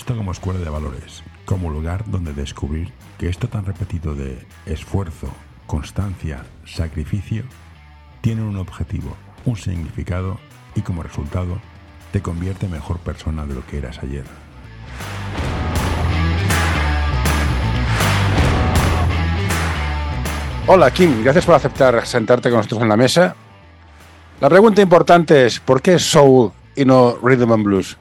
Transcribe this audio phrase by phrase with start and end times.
[0.00, 5.28] esto como escuela de valores, como lugar donde descubrir que esto tan repetido de esfuerzo,
[5.66, 7.44] constancia, sacrificio,
[8.22, 10.40] tiene un objetivo, un significado
[10.74, 11.60] y como resultado
[12.12, 14.24] te convierte en mejor persona de lo que eras ayer.
[20.66, 23.36] Hola Kim, gracias por aceptar sentarte con nosotros en la mesa.
[24.40, 27.99] La pregunta importante es, ¿por qué soul y no rhythm and blues?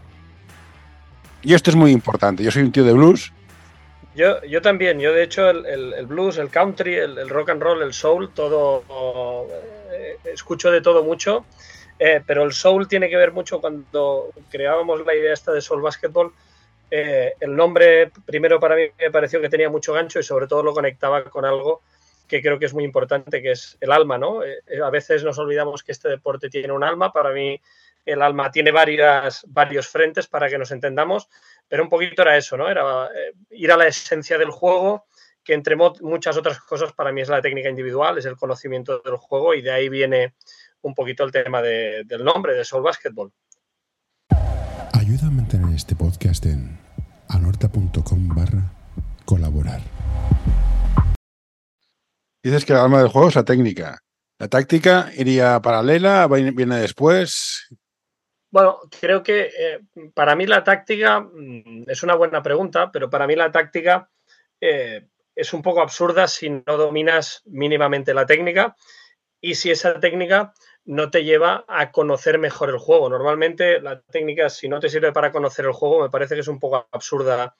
[1.41, 2.43] Y esto es muy importante.
[2.43, 3.31] Yo soy un tío de blues.
[4.16, 4.99] Yo, yo también.
[4.99, 9.47] Yo, de hecho, el, blues, el country, el, rock and roll, el soul, todo.
[9.91, 11.45] Eh, escucho de todo mucho.
[11.97, 15.81] Eh, pero el soul tiene que ver mucho cuando creábamos la idea esta de soul
[15.81, 16.31] basketball.
[16.91, 20.63] Eh, el nombre, primero para mí me pareció que tenía mucho gancho y sobre todo
[20.63, 21.81] lo conectaba con algo
[22.27, 24.41] que creo que es muy importante, que es el alma, ¿no?
[24.41, 27.11] a veces nos olvidamos que este deporte tiene un alma.
[27.11, 27.59] Para mí,
[28.05, 31.30] el alma tiene varias, varios frentes para que nos entendamos,
[31.67, 32.69] pero un poquito era eso, ¿no?
[32.69, 35.06] Era eh, ir a la esencia del juego,
[35.44, 39.17] que entre muchas otras cosas para mí es la técnica individual, es el conocimiento del
[39.17, 40.33] juego y de ahí viene
[40.81, 43.31] un poquito el tema del nombre, de Soul Basketball.
[44.94, 46.80] Ayuda a mantener este podcast en
[47.30, 48.73] anorta.com barra
[49.25, 49.81] colaborar.
[52.44, 54.00] Dices que el alma del juego es la técnica.
[54.39, 56.28] ¿La táctica iría paralela?
[56.28, 57.67] ¿Viene después?
[58.52, 59.80] Bueno, creo que eh,
[60.14, 64.09] para mí la táctica mm, es una buena pregunta, pero para mí la táctica
[64.59, 68.75] eh, es un poco absurda si no dominas mínimamente la técnica
[69.39, 70.53] y si esa técnica
[70.86, 73.09] no te lleva a conocer mejor el juego.
[73.09, 76.47] Normalmente la técnica, si no te sirve para conocer el juego, me parece que es
[76.47, 77.56] un poco absurda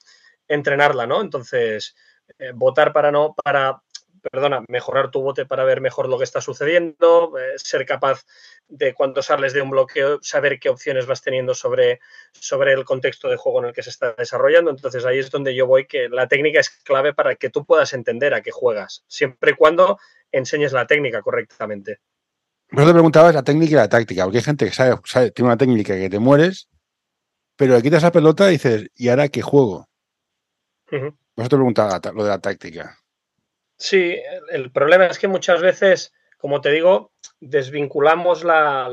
[0.48, 1.20] entrenarla, ¿no?
[1.20, 1.94] Entonces,
[2.38, 3.80] eh, votar para no, para
[4.20, 8.24] perdona, mejorar tu bote para ver mejor lo que está sucediendo, eh, ser capaz
[8.68, 12.00] de cuando sales de un bloqueo, saber qué opciones vas teniendo sobre,
[12.32, 14.70] sobre el contexto de juego en el que se está desarrollando.
[14.70, 17.92] Entonces ahí es donde yo voy, que la técnica es clave para que tú puedas
[17.92, 19.98] entender a qué juegas, siempre y cuando
[20.32, 22.00] enseñes la técnica correctamente.
[22.72, 25.56] Yo te preguntaba la técnica y la táctica, porque hay gente que sabe, tiene una
[25.56, 26.68] técnica que te mueres,
[27.56, 29.88] pero le quitas la pelota y dices, ¿y ahora qué juego?
[30.92, 31.10] Uh
[31.48, 32.99] te preguntaba lo de la táctica.
[33.80, 34.14] Sí,
[34.50, 38.90] el problema es que muchas veces, como te digo, desvinculamos la,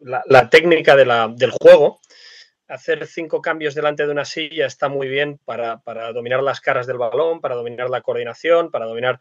[0.00, 2.00] la, técnica del juego.
[2.66, 5.80] Hacer cinco cambios delante de una silla está muy bien para,
[6.12, 9.20] dominar las caras del balón, para dominar la coordinación, para dominar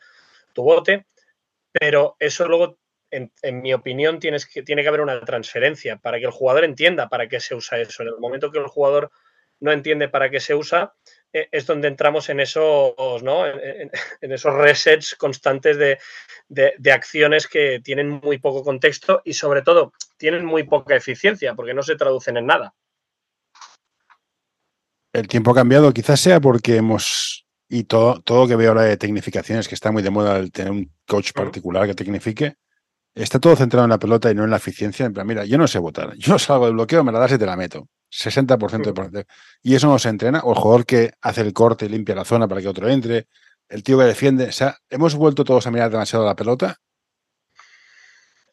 [0.54, 1.06] tu bote,
[1.72, 2.80] pero eso luego,
[3.12, 3.32] en,
[3.62, 7.28] mi opinión, tienes que, tiene que haber una transferencia para que el jugador entienda para
[7.28, 8.02] qué se usa eso.
[8.02, 9.12] En el momento que el jugador
[9.60, 10.96] no entiende para qué se usa,
[11.34, 13.48] es donde entramos en esos, ¿no?
[13.48, 20.46] en, esos resets constantes de, acciones que tienen muy poco contexto y sobre todo tienen
[20.46, 22.74] muy poca eficiencia porque no se traducen en nada.
[25.14, 28.84] El tiempo ha cambiado, quizás sea porque hemos, y todo, todo lo que veo ahora
[28.84, 32.56] de tecnificaciones, que está muy de moda el tener un coach particular que tecnifique,
[33.14, 35.06] está todo centrado en la pelota y no en la eficiencia.
[35.06, 37.38] En plan, mira, yo no sé votar, yo salgo del bloqueo, me la das y
[37.38, 37.88] te la meto.
[38.12, 39.26] 60% de
[39.64, 40.42] Y eso no se entrena.
[40.44, 43.28] O el jugador que hace el corte y limpia la zona para que otro entre.
[43.70, 44.46] El tío que defiende.
[44.46, 46.78] O sea, hemos vuelto todos a mirar demasiado la pelota.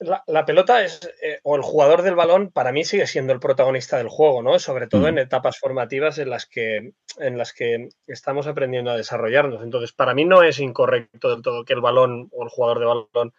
[0.01, 3.97] La, pelota es, eh, o el jugador del balón, para mí sigue siendo el protagonista
[3.97, 4.61] del juego, ¿no?
[4.61, 5.07] Sobre todo mm.
[5.09, 9.61] en etapas formativas en las, que, en las que estamos aprendiendo a desarrollarnos.
[9.61, 12.85] Entonces, para mí no es incorrecto del todo que el balón o el jugador de
[12.85, 13.35] balón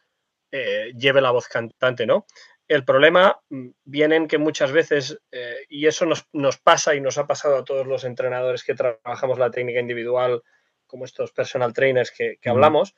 [0.52, 2.26] eh, lleve la voz cantante, ¿no?
[2.70, 7.18] El problema mm, viene en que muchas veces, eh, y eso nos, pasa y nos
[7.18, 10.44] ha pasado a todos los entrenadores que trabajamos la técnica individual,
[10.86, 12.96] como estos personal trainers que, hablamos,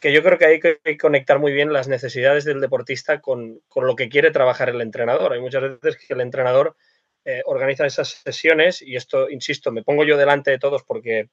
[0.00, 3.96] que yo creo que hay que conectar muy bien las necesidades del deportista con, lo
[3.96, 5.32] que quiere trabajar el entrenador.
[5.32, 6.76] Hay muchas veces que el entrenador
[7.24, 11.28] eh, organiza esas sesiones, y esto, insisto, me pongo yo delante de todos porque,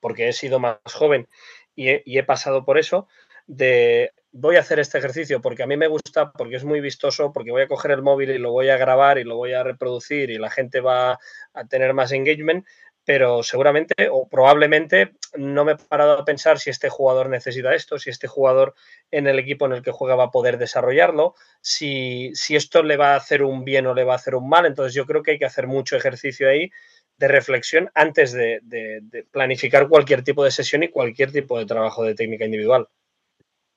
[0.00, 1.28] porque he sido más joven
[1.74, 3.08] y he pasado por eso,
[3.50, 7.32] de voy a hacer este ejercicio porque a mí me gusta, porque es muy vistoso,
[7.32, 9.64] porque voy a coger el móvil y lo voy a grabar y lo voy a
[9.64, 11.18] reproducir y la gente va
[11.52, 12.64] a tener más engagement,
[13.04, 17.98] pero seguramente o probablemente no me he parado a pensar si este jugador necesita esto,
[17.98, 18.74] si este jugador
[19.10, 22.96] en el equipo en el que juega va a poder desarrollarlo, si, si esto le
[22.96, 24.64] va a hacer un bien o le va a hacer un mal.
[24.64, 26.70] Entonces yo creo que hay que hacer mucho ejercicio ahí
[27.18, 32.14] de reflexión antes de planificar cualquier tipo de sesión y cualquier tipo de trabajo de
[32.14, 32.88] técnica individual.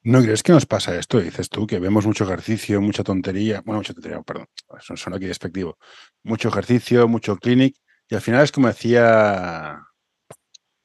[0.04, 1.20] ¿No crees que nos pasa esto?
[1.20, 4.48] Dices tú, que vemos mucho ejercicio, mucha tontería, bueno, mucha tontería, perdón,
[4.80, 5.78] suena aquí despectivo,
[6.24, 7.78] mucho ejercicio, mucho clinic,
[8.10, 9.80] y al final es como decía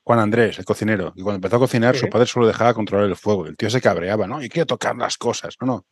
[0.04, 3.16] Juan Andrés, el cocinero, y cuando empezó a cocinar, su padre solo dejaba controlar el
[3.16, 4.40] fuego, el tío se cabreaba, ¿no?
[4.40, 5.86] Y quiere tocar las cosas, no, no.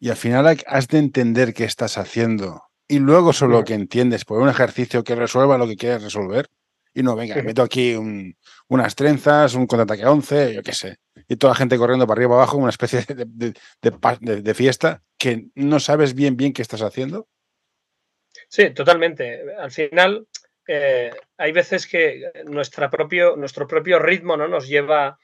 [0.00, 4.24] Y al final has de entender qué estás haciendo y luego sobre lo que entiendes,
[4.24, 6.48] por un ejercicio que resuelva lo que quieres resolver.
[6.96, 7.94] Y no, venga, meto aquí
[8.68, 10.96] unas trenzas, un contraataque a 11, yo qué sé.
[11.28, 15.78] Y toda la gente corriendo para arriba y abajo, una especie de, fiesta que no
[15.78, 17.28] sabes bien bien qué estás haciendo.
[18.48, 19.42] Sí, totalmente.
[19.58, 20.26] Al final,
[20.66, 24.48] eh, hay veces que nuestra propio, nuestro propio ritmo ¿no?
[24.48, 25.18] nos lleva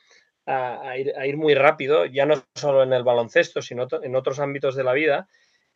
[0.44, 4.40] a, ir, a, ir, muy rápido, ya no solo en el baloncesto, sino en otros
[4.40, 5.26] ámbitos de la vida.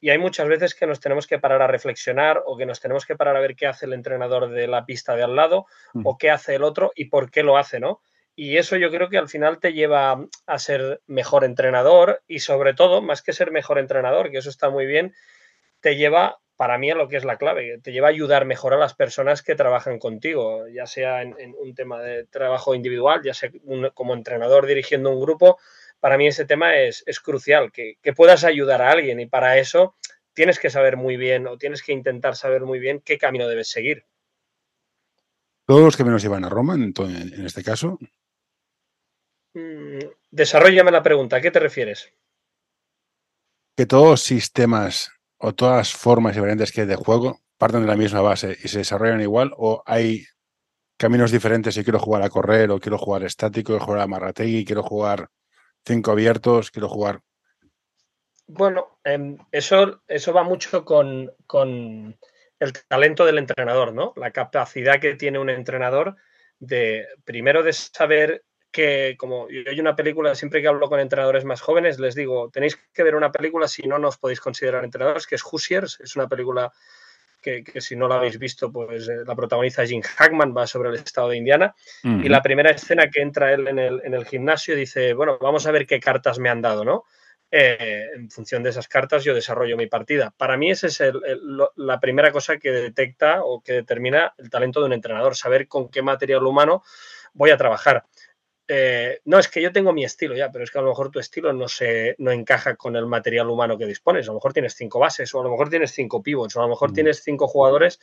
[0.01, 3.07] Y hay muchas veces que nos tenemos que parar a reflexionar o que nos tenemos
[3.07, 6.07] que parar a ver qué hace el entrenador de la pista de al lado mm.
[6.07, 8.01] o qué hace el otro y por qué lo hace, ¿no?
[8.39, 12.75] Y eso yo creo que al final te lleva a ser mejor entrenador y sobre
[12.75, 15.15] todo, más que ser mejor entrenador, que eso está muy bien,
[15.81, 18.75] te lleva para mí a lo que es la clave, te lleva a ayudar mejor
[18.75, 23.35] a las personas que trabajan contigo, ya sea en, un tema de trabajo individual, ya
[23.35, 23.51] sea
[23.95, 25.59] como entrenador dirigiendo un grupo,
[26.01, 29.97] para mí ese tema es, crucial, que, puedas ayudar a alguien y para eso
[30.35, 33.69] tienes que saber muy bien o tienes que intentar saber muy bien qué camino debes
[33.69, 34.05] seguir.
[35.67, 37.99] ¿Todos los caminos llevan a Roma en, en este caso?
[39.55, 39.99] Mm,
[40.31, 42.13] desarrollame la pregunta, ¿a qué te refieres?
[43.77, 47.83] Que todos los sistemas o todas las formas y variantes que hay de juego parten
[47.83, 50.27] de la misma base y se desarrollan igual o hay
[50.99, 54.65] caminos diferentes si quiero jugar a correr o quiero jugar estático, quiero jugar a Marrategui,
[54.65, 55.31] quiero jugar
[55.87, 57.21] cinco abiertos, quiero jugar.
[58.49, 62.17] Bueno, em, eso, eso va mucho con, con,
[62.59, 64.13] el talento del entrenador, ¿no?
[64.17, 66.17] La capacidad que tiene un entrenador
[66.59, 71.45] de, primero, de saber que, como yo hay una película, siempre que hablo con entrenadores
[71.45, 75.27] más jóvenes, les digo, tenéis que ver una película si no, nos podéis considerar entrenadores,
[75.27, 76.73] que es Hoosiers, es una película
[77.47, 80.97] que, si no la habéis visto, pues eh, la protagoniza Jim Hackman, va sobre el
[80.97, 81.75] estado de Indiana.
[82.03, 85.67] Y la primera escena que entra él en el, en el, gimnasio dice, bueno, vamos
[85.67, 87.05] a ver qué cartas me han dado, ¿no?
[87.49, 90.35] Eh, en función de esas cartas yo desarrollo mi partida.
[90.37, 91.01] Para mí esa es
[91.77, 95.89] la primera cosa que detecta o que determina el talento de un entrenador, saber con
[95.89, 96.83] qué material humano
[97.33, 98.05] voy a trabajar.
[98.69, 101.11] Eh, no, es que yo tengo mi estilo ya, pero es que a lo mejor
[101.11, 104.27] tu estilo no, se, no encaja con el material humano que dispones.
[104.27, 106.65] A lo mejor tienes cinco bases, o a lo mejor tienes cinco pivots, o a
[106.65, 106.95] lo mejor mm.
[106.95, 108.01] tienes cinco jugadores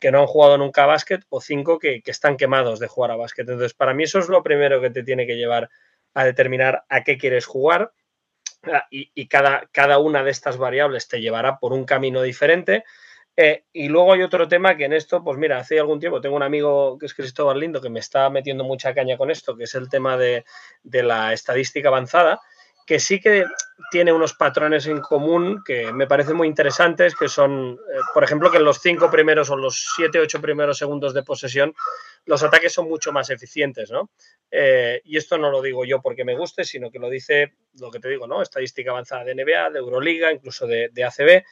[0.00, 3.16] que no han jugado nunca a básquet, o cinco que, están quemados de jugar a
[3.16, 3.48] básquet.
[3.48, 5.70] Entonces, para mí eso es lo primero que te tiene que llevar
[6.14, 7.92] a determinar a qué quieres jugar.
[8.64, 12.84] Ah, y, y cada, cada una de estas variables te llevará por un camino diferente.
[13.36, 16.36] Eh, y luego hay otro tema que en esto, pues mira, hace algún tiempo tengo
[16.36, 19.64] un amigo que es Cristóbal Lindo que me está metiendo mucha caña con esto, que
[19.64, 20.44] es el tema de,
[20.82, 22.40] la estadística avanzada,
[22.86, 23.44] que sí que
[23.92, 28.50] tiene unos patrones en común que me parecen muy interesantes, que son, eh, por ejemplo,
[28.50, 31.72] que en los cinco primeros o los siete, ocho primeros segundos de posesión,
[32.26, 34.10] los ataques son mucho más eficientes, ¿no?
[34.50, 37.90] Eh, y esto no lo digo yo porque me guste, sino que lo dice lo
[37.90, 38.42] que te digo, ¿no?
[38.42, 41.44] Estadística avanzada de NBA, de Euroliga, incluso de, de ACB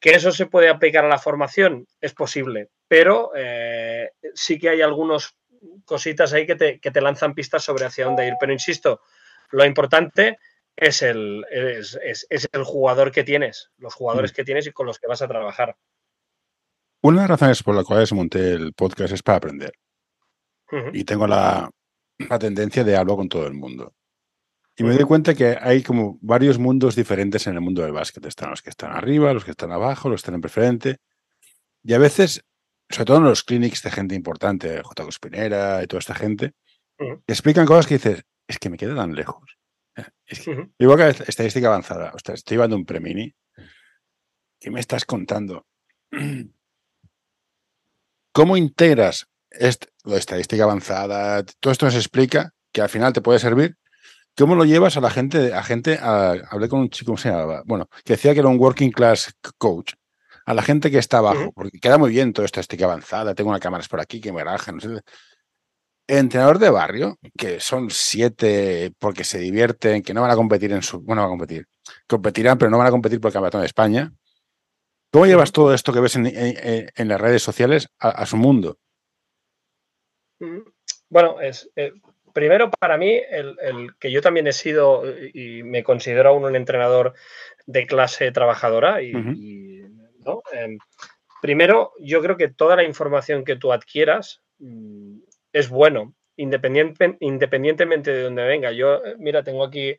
[0.00, 1.86] ¿Que eso se puede aplicar a la formación?
[2.00, 5.36] Es posible, pero eh, sí que hay algunas
[5.84, 8.34] cositas ahí que te, lanzan pistas sobre hacia dónde ir.
[8.40, 9.02] Pero insisto,
[9.50, 10.38] lo importante
[10.74, 11.98] es el, es,
[12.50, 14.34] el jugador que tienes, los jugadores mm.
[14.34, 15.76] que tienes y con los que vas a trabajar.
[17.02, 19.72] Una de las razones por las cuales monté el podcast es para aprender.
[20.92, 21.68] Y tengo la,
[22.28, 23.92] la tendencia de hablar con todo el mundo.
[24.80, 28.24] Y me doy cuenta que hay como varios mundos diferentes en el mundo del básquet.
[28.24, 30.96] Están los que están arriba, los que están abajo, los que están en preferente.
[31.82, 32.46] Y a veces,
[32.88, 35.04] sobre todo en los clinics de gente importante, J.
[35.04, 36.54] Cospinera y toda esta gente,
[37.26, 39.58] explican cosas que dices, es que me queda tan lejos.
[39.96, 40.06] Eh,
[40.78, 42.12] igual que estadística avanzada.
[42.14, 43.34] Ostras, estoy llevando un premini.
[44.58, 45.66] ¿Qué me estás contando?
[48.32, 49.26] ¿Cómo integras
[50.04, 51.44] la estadística avanzada?
[51.44, 53.76] Todo esto nos explica que al final te puede servir
[54.40, 55.52] ¿Cómo lo llevas a la gente?
[55.52, 57.62] A gente hablé con un chico, ¿cómo se llamaba?
[57.66, 59.92] Bueno, que decía que era un working class coach.
[60.46, 63.50] A la gente que está abajo, porque queda muy bien todo esto, estica avanzada, tengo
[63.50, 64.88] una cámara por aquí que me raja, no sé.
[66.06, 70.82] Entrenador de barrio, que son siete porque se divierten, que no van a competir en
[70.82, 71.02] su.
[71.02, 71.66] Bueno, van a competir.
[72.08, 74.10] Competirán, pero no van a competir por el campeonato de España.
[75.12, 78.78] ¿Cómo llevas todo esto que ves en, las redes sociales a, su mundo?
[81.10, 81.92] Bueno, es, eh,
[82.32, 83.56] primero, para mí, el,
[83.98, 87.14] que yo también he sido y me considero aún un entrenador
[87.66, 89.02] de clase trabajadora.
[89.02, 90.78] Y, em,
[91.40, 95.18] primero, yo creo que toda la información que tú adquieras mm,
[95.52, 98.72] es bueno, independientemente de donde venga.
[98.72, 99.96] Yo, eh, mira, tengo aquí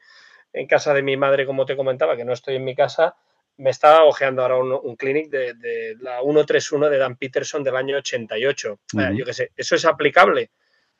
[0.53, 3.15] en casa de mi madre, como te comentaba, que no estoy en mi casa,
[3.57, 8.79] me estaba ojeando ahora un, clinic de, la 131 de Dan Peterson del año 88.
[9.15, 10.49] Yo qué sé, ¿eso es aplicable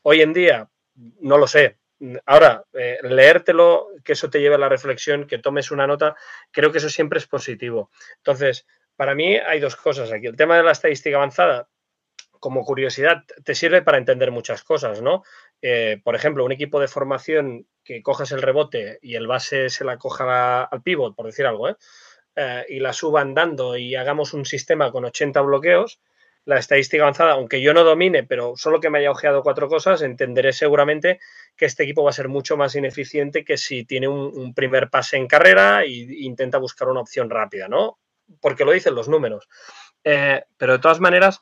[0.04, 0.70] hoy en día?
[1.20, 1.78] No lo sé.
[2.26, 6.16] Ahora, eh, leértelo, que eso te lleve a la reflexión, que tomes una nota,
[6.52, 7.92] creo que eso siempre es positivo.
[8.18, 8.66] Entonces,
[8.96, 10.28] para mí hay dos cosas aquí.
[10.28, 11.70] El tema de la estadística avanzada,
[12.40, 15.24] como curiosidad, te sirve para entender muchas cosas, ¿no?
[15.62, 19.86] Eh, por ejemplo, un equipo de formación que cojas el rebote y el base se
[19.86, 21.76] la coja al pivot, por decir algo, ¿eh?
[22.70, 26.00] Y la suba andando y hagamos un sistema con 80 bloqueos,
[26.46, 30.02] la estadística avanzada, aunque yo no domine, pero solo que me haya ojeado cuatro cosas,
[30.02, 31.20] entenderé seguramente
[31.56, 35.18] que este equipo va a ser mucho más ineficiente que si tiene un, primer pase
[35.18, 38.00] en carrera e intenta buscar una opción rápida, ¿no?
[38.40, 39.48] Porque lo dicen los números.
[40.04, 41.42] pero de todas maneras,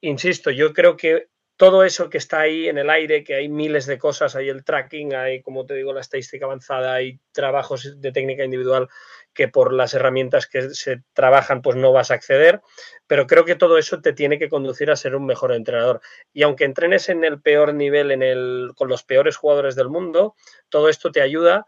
[0.00, 3.86] insisto, yo creo que todo eso que está ahí en el aire, que hay miles
[3.86, 8.10] de cosas, hay el tracking, hay, como te digo, la estadística avanzada, hay trabajos de
[8.10, 8.88] técnica individual
[9.34, 12.60] que por las herramientas que se trabajan pues no vas a acceder,
[13.06, 16.00] pero creo que todo eso te tiene que conducir a ser un mejor entrenador.
[16.32, 20.34] Y aunque entrenes en el peor nivel, en el, con los peores jugadores del mundo,
[20.68, 21.66] todo esto te ayuda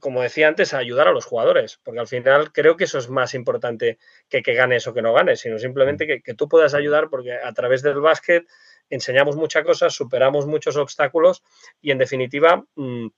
[0.00, 3.08] como decía antes, a ayudar a los jugadores, porque al final creo que eso es
[3.08, 3.98] más importante
[4.28, 7.32] que que ganes o que no ganes, sino simplemente que, que tú puedas ayudar, porque
[7.32, 8.46] a través del básquet
[8.90, 11.42] enseñamos muchas cosas, superamos muchos obstáculos
[11.80, 13.08] y en definitiva mm,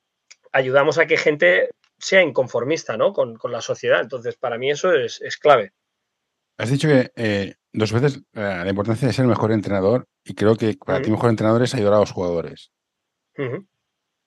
[0.52, 3.12] ayudamos a que gente sea inconformista ¿no?
[3.12, 4.00] con, la sociedad.
[4.00, 5.72] Entonces, para mí eso es, clave.
[6.58, 10.34] Has dicho que eh, dos veces eh, la importancia de ser el mejor entrenador y
[10.34, 12.72] creo que para ti mejor entrenador es ayudar a los jugadores.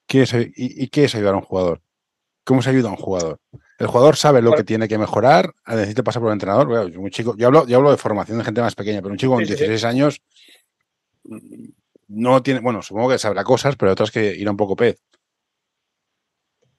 [0.06, 1.82] ¿Qué es, y, qué es ayudar a un jugador?
[2.44, 3.40] ¿Cómo se ayuda a un jugador?
[3.78, 6.68] El jugador sabe lo que tiene que mejorar, necesita pasar por el entrenador.
[6.68, 9.34] un chico, yo hablo, yo hablo de formación de gente más pequeña, pero un chico
[9.34, 10.22] con 16 años
[12.08, 15.00] no tiene, bueno, supongo que sabrá cosas, pero otras que irá un poco pez.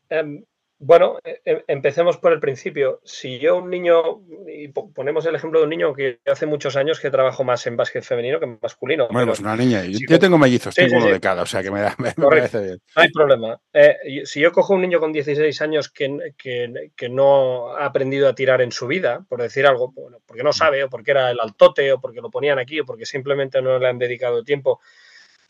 [0.09, 0.43] Em,
[0.83, 3.01] bueno, e, e, empecemos por el principio.
[3.03, 4.01] Si yo un niño,
[4.47, 7.77] y ponemos el ejemplo de un niño que hace muchos años que trabajo más en
[7.77, 9.07] básquet femenino que en masculino.
[9.11, 9.83] Bueno, pues una niña.
[9.85, 12.81] Yo, tengo mellizos, tengo uno de cada, o sea que me, da, me, parece bien.
[12.95, 13.61] No hay problema.
[13.71, 18.33] Eh, si yo cojo un niño con 16 años que, que, no ha aprendido a
[18.33, 21.39] tirar en su vida, por decir algo, bueno, porque no sabe, o porque era el
[21.39, 24.79] altote, o porque lo ponían aquí, o porque simplemente no le han dedicado tiempo,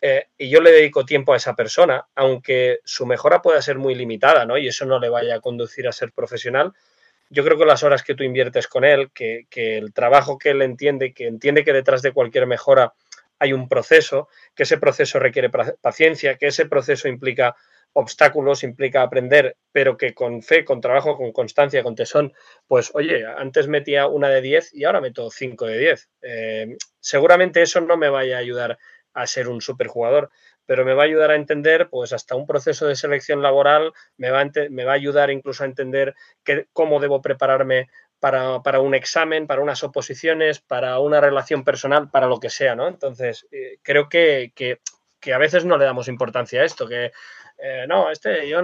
[0.02, 3.94] eh, y yo le dedico tiempo a esa persona, aunque su mejora pueda ser muy
[3.94, 4.58] limitada, ¿no?
[4.58, 6.74] Y eso no le vaya a conducir a ser profesional.
[7.30, 10.64] Yo creo que las horas que tú inviertes con él, que, el trabajo que él
[10.64, 12.94] entiende, que entiende que detrás de cualquier mejora
[13.38, 17.56] hay un proceso, que ese proceso requiere paciencia, que ese proceso implica
[17.94, 22.34] obstáculos, implica aprender, pero que con fe, con trabajo, con constancia, con tesón,
[22.68, 26.10] pues oye, antes metía una de 10 y ahora meto 5 de 10.
[26.22, 28.78] Eh, seguramente eso no me vaya a ayudar
[29.14, 30.30] a ser un superjugador,
[30.66, 34.32] pero me va a ayudar a entender pues hasta un proceso de selección laboral, me
[34.32, 37.90] va a, me va a ayudar incluso a entender que, cómo debo prepararme
[38.22, 42.88] para, un examen, para unas oposiciones, para una relación personal, para lo que sea, ¿no?
[42.88, 44.54] Entonces, eh, creo que,
[45.34, 47.12] a veces no le damos importancia a esto, que
[47.58, 48.62] eh, no, este yo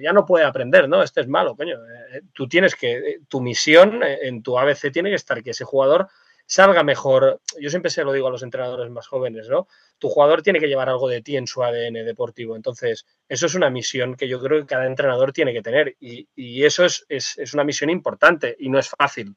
[0.00, 1.02] ya no puede aprender, ¿no?
[1.02, 1.76] Este es malo, coño.
[2.12, 6.08] Eh, tú tienes que, tu misión en tu ABC tiene que estar que ese jugador
[6.52, 7.40] salga mejor.
[7.58, 9.68] Yo siempre se lo digo a los entrenadores más jóvenes, ¿no?
[9.98, 12.56] Tu jugador tiene que llevar algo de ti en su ADN deportivo.
[12.56, 15.96] Entonces, eso es una misión que yo creo que cada entrenador tiene que tener.
[15.98, 17.06] Y, eso es,
[17.54, 19.34] una misión importante y no es fácil.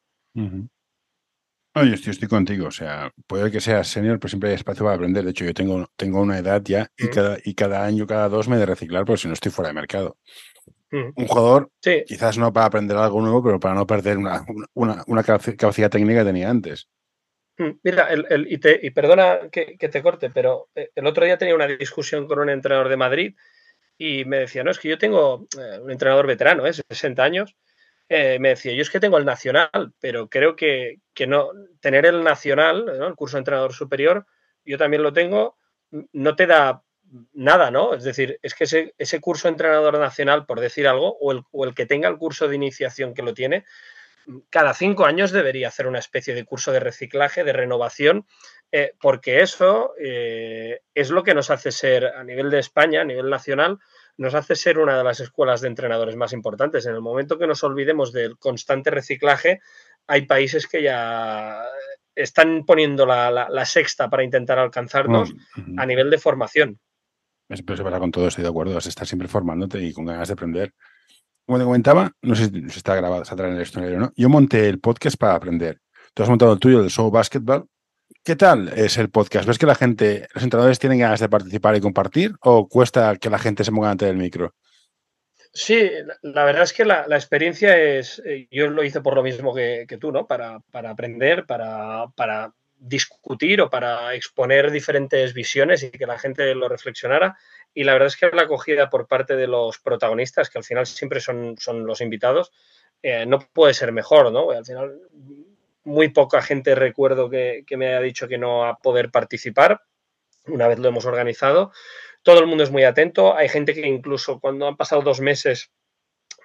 [1.85, 2.67] yo estoy, contigo.
[2.67, 5.23] O sea, puede que seas senior, pero siempre hay espacio para aprender.
[5.23, 8.49] De hecho, yo tengo, tengo una edad ya y, cada, y cada año, cada dos
[8.49, 10.17] me de reciclar, porque si no estoy fuera de mercado.
[10.91, 11.71] Un jugador,
[12.05, 16.25] quizás no para aprender algo nuevo, pero para no perder una, una capacidad técnica que
[16.25, 16.89] tenía antes.
[17.57, 21.67] Mm, mira, el, y, perdona que, te corte, pero eh, el otro día tenía una
[21.67, 23.35] discusión con un entrenador de Madrid
[23.97, 26.73] y me decía, no, es que yo tengo eh, un entrenador veterano, ¿eh?
[26.73, 27.55] 60 años,
[28.09, 32.87] me decía, yo es que tengo el nacional, pero creo que, no, tener el nacional,
[32.87, 34.27] el curso de entrenador superior,
[34.63, 35.57] yo también lo tengo,
[35.89, 36.83] no te da
[37.33, 37.95] nada, ¿no?
[37.95, 41.41] Es decir, es que ese, ese curso de entrenador nacional, por decir algo, o el,
[41.51, 43.65] o el que tenga el curso de iniciación que lo tiene,
[44.49, 48.25] cada cinco años debería hacer una especie de curso de reciclaje, de renovación,
[48.71, 53.05] eh, porque eso eh, es lo que nos hace ser, a nivel de España, a
[53.05, 53.79] nivel nacional,
[54.17, 56.85] nos hace ser una de las escuelas de entrenadores más importantes.
[56.85, 59.59] En el momento que nos olvidemos del constante reciclaje,
[60.07, 61.63] hay países que ya
[62.15, 65.33] están poniendo la, sexta para intentar alcanzarnos
[65.77, 66.79] a nivel de formación.
[67.47, 68.73] Pero se pasa con todo, estoy de acuerdo.
[68.73, 70.73] Vas a estar siempre formándote y con ganas de aprender
[71.45, 74.11] como te comentaba, no sé si está grabado, saldrá en el escenario, ¿no?
[74.15, 75.79] Yo monté el podcast para aprender.
[76.13, 77.67] Tú has montado el tuyo, el Show Basketball.
[78.23, 79.47] ¿Qué tal es el podcast?
[79.47, 83.29] ¿Ves que la gente, los entrenadores tienen ganas de participar y compartir o cuesta que
[83.29, 84.55] la gente se ponga ante el micro?
[85.53, 85.89] Sí,
[86.21, 89.87] la verdad es que la, experiencia es, eh, yo lo hice por lo mismo que,
[89.99, 90.27] tú, ¿no?
[90.27, 92.53] Para, aprender, para, para
[92.87, 97.37] discutir o para exponer diferentes visiones y que la gente lo reflexionara.
[97.73, 100.85] Y la verdad es que la acogida por parte de los protagonistas, que al final
[100.85, 102.51] siempre son, son los invitados,
[103.01, 104.51] eh, no puede ser mejor, ¿no?
[104.51, 104.99] Al final
[105.83, 109.81] muy poca gente recuerdo que, que me haya dicho que no va a poder participar
[110.47, 111.71] una vez lo hemos organizado.
[112.23, 113.35] Todo el mundo es muy atento.
[113.35, 115.71] Hay gente que incluso cuando han pasado dos meses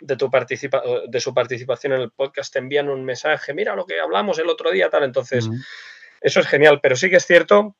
[0.01, 3.85] de, tu participa de su participación en el podcast te envían un mensaje, mira lo
[3.87, 5.05] que hablamos el otro día, tal.
[5.05, 5.49] Entonces,
[6.21, 6.81] eso es genial.
[6.83, 7.77] Pero sí que es cierto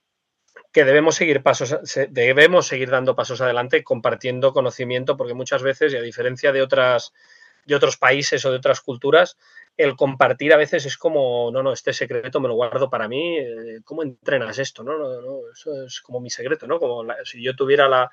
[0.73, 1.77] que debemos seguir pasos,
[2.11, 7.13] debemos seguir dando pasos adelante, compartiendo conocimiento, porque muchas veces, y a diferencia de otras
[7.67, 9.37] de otros países o de otras culturas,
[9.77, 13.39] el compartir a veces es como, no, no, este secreto me lo guardo para mí,
[13.39, 14.83] eh, ¿cómo entrenas esto?
[14.83, 16.79] No, no, no, eso es como mi secreto, ¿no?
[16.79, 18.11] Como si yo tuviera la,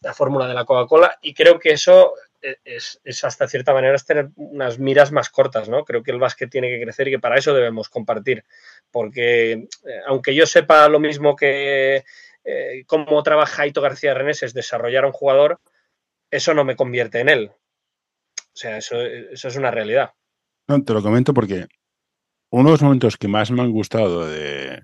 [0.00, 4.04] la fórmula de la Coca-Cola y creo que eso es, es, hasta cierta manera es
[4.04, 5.84] tener unas miras más cortas, ¿no?
[5.84, 8.44] Creo que el básquet tiene que crecer y que para eso debemos compartir,
[8.90, 9.68] porque eh,
[10.06, 12.04] aunque yo sepa lo mismo que
[12.44, 15.60] eh, cómo trabaja Ito García Reneses desarrollar a un jugador,
[16.30, 17.50] eso no me convierte en él.
[18.38, 20.12] O sea, eso, eso es una realidad.
[20.68, 21.66] No, te lo comento porque
[22.50, 24.82] uno de los momentos que más me han gustado de, de,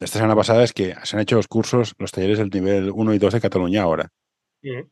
[0.00, 3.14] esta semana pasada es que se han hecho los cursos, los talleres del nivel 1
[3.14, 4.10] y 2 de Cataluña ahora.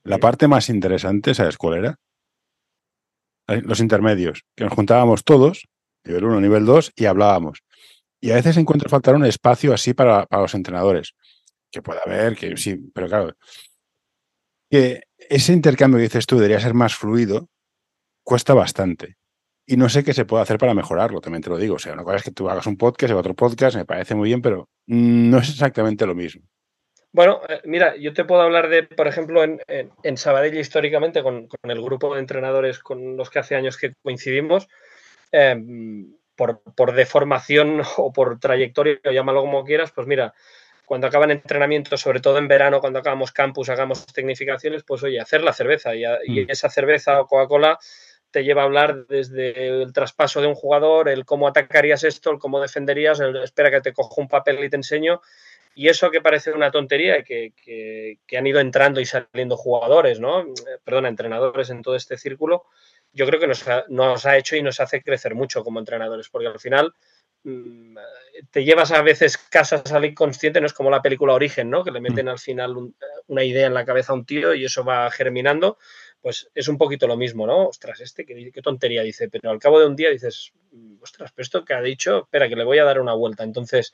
[0.04, 1.96] La parte más interesante, ¿sabes cuál era?
[3.48, 5.66] Los intermedios, que nos juntábamos todos,
[6.04, 7.62] nivel 1, nivel 2, y hablábamos.
[8.20, 11.14] Y a veces encuentro faltar un espacio así para, para los entrenadores.
[11.70, 13.34] Que pueda haber, que sí, pero claro,
[14.70, 17.48] que ese intercambio que dices tú debería ser más fluido,
[18.24, 19.16] cuesta bastante
[19.66, 21.76] y no sé qué se puede hacer para mejorarlo, también te lo digo.
[21.76, 24.14] O sea, una cosa es que tú hagas un podcast y otro podcast, me parece
[24.14, 26.42] muy bien, pero no es exactamente lo mismo.
[27.12, 31.22] Bueno, eh, mira, yo te puedo hablar de, por ejemplo, en, en, en Sabadell históricamente,
[31.22, 34.68] con, con, el grupo de entrenadores con los que hace años que coincidimos,
[35.30, 35.56] eh,
[36.34, 40.32] por, por deformación o por trayectoria, o llámalo como quieras, pues mira,
[40.86, 45.42] cuando acaban entrenamientos, sobre todo en verano, cuando acabamos campus, hagamos tecnificaciones, pues oye, hacer
[45.42, 47.78] la cerveza y, y esa cerveza o Coca-Cola
[48.32, 52.38] te lleva a hablar desde el traspaso de un jugador, el cómo atacarías esto, el
[52.38, 55.20] cómo defenderías, el espera que te cojo un papel y te enseño.
[55.74, 60.20] Y eso que parece una tontería, que, que, que han ido entrando y saliendo jugadores,
[60.20, 60.44] ¿no?
[60.84, 62.64] Perdona, entrenadores en todo este círculo,
[63.12, 66.28] yo creo que nos ha, nos ha hecho y nos hace crecer mucho como entrenadores,
[66.28, 66.92] porque al final
[67.44, 67.96] mmm,
[68.50, 71.84] te llevas a veces casas al inconsciente, no es como la película Origen, ¿no?
[71.84, 74.64] Que le meten al final un, una idea en la cabeza a un tío y
[74.64, 75.78] eso va germinando
[76.22, 77.66] pues es un poquito lo mismo, ¿no?
[77.66, 80.52] Ostras, este, qué, qué, tontería dice, pero al cabo de un día dices,
[81.00, 83.42] ostras, pero esto que ha dicho, espera, que le voy a dar una vuelta.
[83.42, 83.92] Entonces,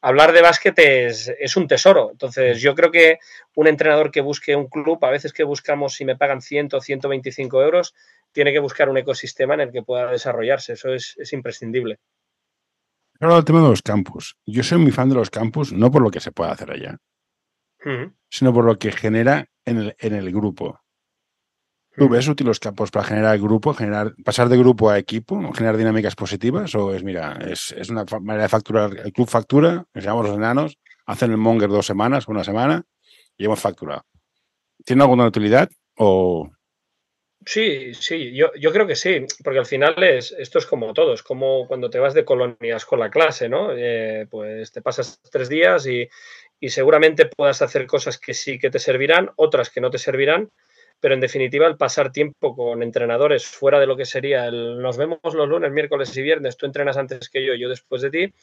[0.00, 2.10] hablar de básquet es, es, un tesoro.
[2.10, 3.18] Entonces, yo creo que
[3.54, 6.80] un entrenador que busque un club, a veces que buscamos si me pagan 100 o
[6.80, 7.94] 125 euros,
[8.32, 10.74] tiene que buscar un ecosistema en el que pueda desarrollarse.
[10.74, 11.98] Eso es, es imprescindible.
[13.20, 14.36] Ahora el tema de los campus.
[14.46, 16.96] Yo soy muy fan de los campus, no por lo que se puede hacer allá,
[17.84, 18.14] uh -huh.
[18.30, 20.80] sino por lo que genera en el, en el grupo.
[21.96, 25.76] ¿Tú ves útil los campos para generar grupo, generar, pasar de grupo a equipo, generar
[25.76, 26.74] dinámicas positivas?
[26.74, 28.96] ¿O es, mira, es, es una manera de facturar?
[29.04, 32.84] El club factura, llamamos los enanos, hacen el monger dos semanas, una semana,
[33.36, 34.04] y hemos facturado.
[34.84, 35.68] ¿Tiene alguna utilidad?
[35.96, 36.48] O...
[37.44, 41.14] Sí, sí, yo, yo creo que sí, porque al final es, esto es como todo,
[41.14, 43.72] es como cuando te vas de colonias con la clase, ¿no?
[43.74, 46.08] Eh, pues te pasas tres días y,
[46.60, 50.50] y seguramente puedas hacer cosas que sí que te servirán, otras que no te servirán,
[51.00, 54.96] pero en definitiva el pasar tiempo con entrenadores fuera de lo que sería el nos
[54.96, 58.34] vemos los lunes, miércoles y viernes, tú entrenas antes que yo, yo después de ti,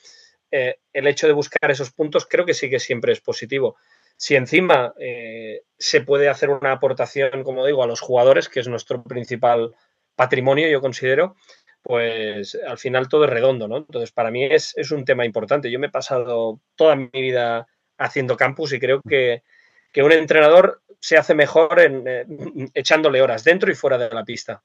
[0.52, 3.78] eh, el hecho de buscar esos puntos creo que sí que siempre es positivo.
[4.15, 8.67] Si encima eh, se puede hacer una aportación, como digo, a los jugadores, que es
[8.67, 9.76] nuestro principal
[10.15, 11.36] patrimonio, yo considero,
[11.84, 13.78] pues al final todo es redondo, ¿no?
[13.78, 15.70] Entonces, para mí es, es un tema importante.
[15.70, 17.67] Yo me he pasado toda mi vida
[17.98, 19.43] haciendo campus y creo que,
[19.91, 22.26] que un entrenador se hace mejor en, eh,
[22.74, 24.64] echándole horas dentro y fuera de la pista.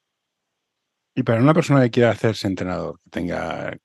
[1.15, 3.77] Y para una persona que quiera hacerse entrenador, que tenga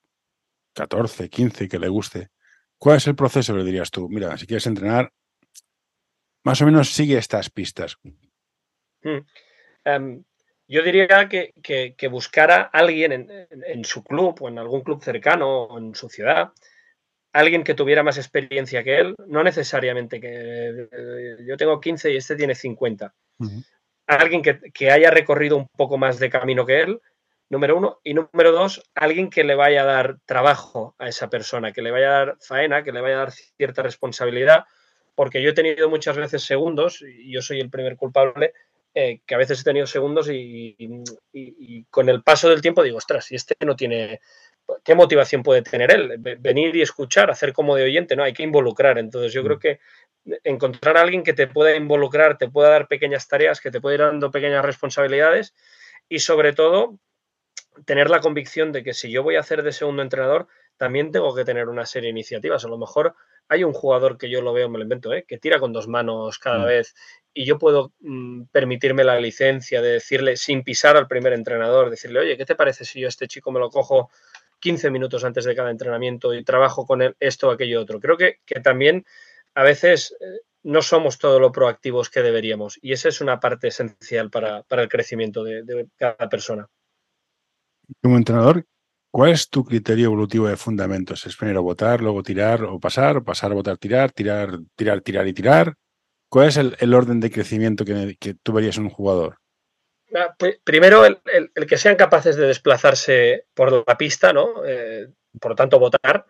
[0.73, 2.29] 14, 15, que le guste,
[2.77, 4.07] ¿cuál es el proceso le dirías tú?
[4.09, 5.11] Mira, si quieres entrenar,
[6.43, 7.97] más o menos sigue estas pistas.
[9.01, 9.19] Hmm.
[9.85, 10.23] Um,
[10.67, 14.57] yo diría que, que, que buscara a alguien en, en, en, su club o en
[14.57, 16.51] algún club cercano o en su ciudad
[17.37, 22.17] alguien que tuviera más experiencia que él, no necesariamente que eh, yo tengo 15 y
[22.17, 23.13] este tiene 50.
[23.39, 23.65] Uh -huh.
[24.07, 26.99] Alguien que, que, haya recorrido un poco más de camino que él,
[27.49, 27.99] número uno.
[28.03, 31.91] Y número dos, alguien que le vaya a dar trabajo a esa persona, que le
[31.91, 34.65] vaya a dar faena, que le vaya a dar cierta responsabilidad,
[35.13, 38.53] porque yo he tenido muchas veces segundos, y yo soy el primer culpable,
[38.93, 42.81] eh, que a veces he tenido segundos y, y, y, con el paso del tiempo
[42.81, 44.21] digo, ostras, si este no tiene
[44.83, 46.17] ¿qué motivación puede tener él?
[46.39, 48.23] Venir y escuchar, hacer como de oyente, ¿no?
[48.23, 48.97] Hay que involucrar.
[48.97, 49.79] Entonces yo creo que
[50.43, 53.95] encontrar a alguien que te pueda involucrar, te pueda dar pequeñas tareas, que te pueda
[53.95, 55.53] ir dando pequeñas responsabilidades
[56.09, 56.99] y sobre todo
[57.85, 61.33] tener la convicción de que si yo voy a hacer de segundo entrenador, también tengo
[61.35, 62.65] que tener una serie de iniciativas.
[62.65, 63.15] A lo mejor
[63.49, 65.25] hay un jugador que yo lo veo, me lo invento, ¿eh?
[65.27, 66.65] que tira con dos manos cada mm.
[66.65, 66.95] vez
[67.33, 72.19] y yo puedo mm, permitirme la licencia de decirle, sin pisar al primer entrenador, decirle,
[72.19, 74.09] oye, ¿qué te parece si yo este chico me lo cojo
[74.59, 77.99] 15 minutos antes de cada entrenamiento y trabajo con él esto, aquello, otro?
[77.99, 79.05] Creo que, también
[79.55, 83.69] a veces eh, no somos todo lo proactivos que deberíamos y esa es una parte
[83.69, 86.67] esencial para, el crecimiento de, cada persona.
[88.01, 88.65] Como entrenador,
[89.09, 91.25] ¿Cuál es tu criterio evolutivo de fundamentos?
[91.25, 95.73] ¿Es primero votar, luego tirar o pasar, pasar, votar, tirar, tirar, tirar, tirar y tirar?
[96.29, 99.37] ¿Cuál es el, orden de crecimiento que, tú verías en un jugador?
[100.15, 104.65] Ah, primero, el, que sean capaces de desplazarse por la pista, ¿no?
[104.65, 105.07] Eh,
[105.39, 106.25] por lo tanto, votar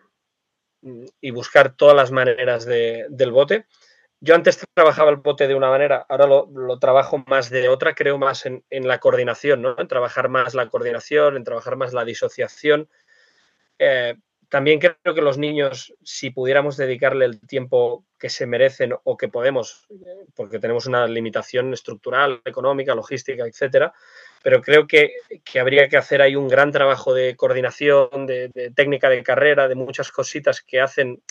[0.82, 3.68] mm, y buscar todas las maneras del bote.
[4.20, 8.18] Yo antes trabajaba el bote de una manera, ahora lo, trabajo más de otra, creo
[8.18, 9.76] más en, la coordinación, ¿no?
[9.78, 12.90] En trabajar más la coordinación, en trabajar más la disociación.
[13.78, 14.16] Eh,
[14.50, 19.28] también creo que los niños, si pudiéramos dedicarle el tiempo que se merecen o que
[19.28, 19.88] podemos,
[20.36, 23.94] porque tenemos una limitación estructural, económica, logística, etcétera,
[24.44, 25.14] pero creo que,
[25.60, 29.76] habría que hacer ahí un gran trabajo de coordinación, de, de técnica de carrera, de
[29.76, 31.22] muchas cositas que hacen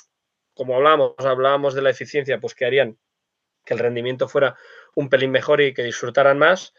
[0.56, 2.96] como hablábamos, hablábamos de la eficiencia, pues que harían
[3.64, 4.56] que el rendimiento fuera
[4.94, 6.72] un pelín mejor y que disfrutaran más.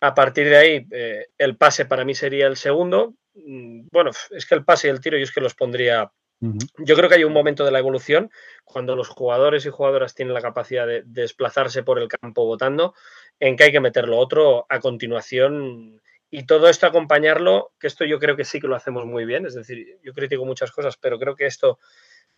[0.00, 3.14] A partir de ahí, eh, el pase para mí sería el segundo.
[3.34, 6.12] Mm, bueno, es que el pase y el tiro yo es que los pondría.
[6.40, 8.30] Yo creo que hay un momento de la evolución
[8.64, 12.94] cuando los jugadores y jugadoras tienen la capacidad de, desplazarse por el campo votando,
[13.40, 18.04] en que hay que meter lo otro a continuación y todo esto acompañarlo, que esto
[18.04, 20.96] yo creo que sí que lo hacemos muy bien, es decir, yo critico muchas cosas,
[20.96, 21.78] pero creo que esto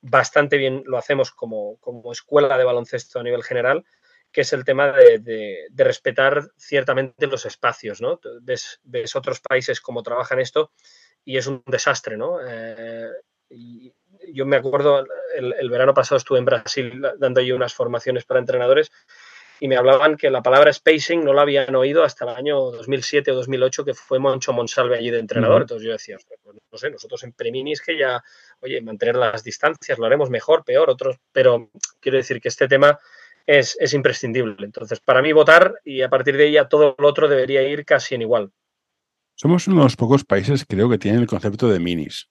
[0.01, 1.79] bastante bien lo hacemos como,
[2.13, 3.85] escuela de baloncesto a nivel general,
[4.31, 8.21] que es el tema de, respetar ciertamente los espacios, ¿no?
[8.43, 8.79] Ves,
[9.17, 10.71] otros países cómo trabajan esto
[11.25, 12.39] y es un desastre, ¿no?
[12.47, 13.09] Eh,
[13.51, 15.07] yo me acuerdo,
[15.37, 18.91] el, el, verano pasado estuve en Brasil dando ahí unas formaciones para entrenadores
[19.61, 23.33] y me hablaban que la palabra spacing no la habían oído hasta el año 2007
[23.33, 25.63] o 2008 que fue Moncho Monsalve allí de entrenador.
[25.63, 28.23] Entonces yo decía, pues no sé, nosotros en Preminis que ya,
[28.61, 32.99] oye, mantener las distancias, lo haremos mejor, peor, otros, pero quiero decir que este tema
[33.47, 34.57] es, es imprescindible.
[34.65, 38.15] Entonces, para mí votar y a partir de ahí todo lo otro debería ir casi
[38.15, 38.53] en igual.
[39.35, 42.29] Somos uno de los pocos países, creo, que tienen el concepto de minis.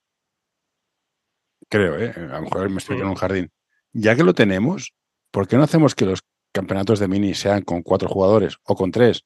[1.68, 2.12] Creo, ¿eh?
[2.16, 3.50] A lo mejor me estoy en un jardín.
[3.92, 4.94] Ya que lo tenemos,
[5.30, 6.20] ¿por qué no hacemos que los
[6.52, 9.24] campeonatos de minis sean con cuatro jugadores o con tres,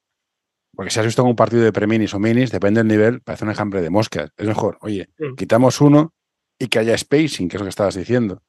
[0.75, 3.51] porque si has visto un partido de pre-minis o minis, depende del nivel, parece un
[3.51, 4.31] ejemplo de moscas.
[4.37, 5.35] Es mejor, oye, mm.
[5.35, 6.15] quitamos uno
[6.59, 8.43] y que haya spacing, que es lo que estabas diciendo.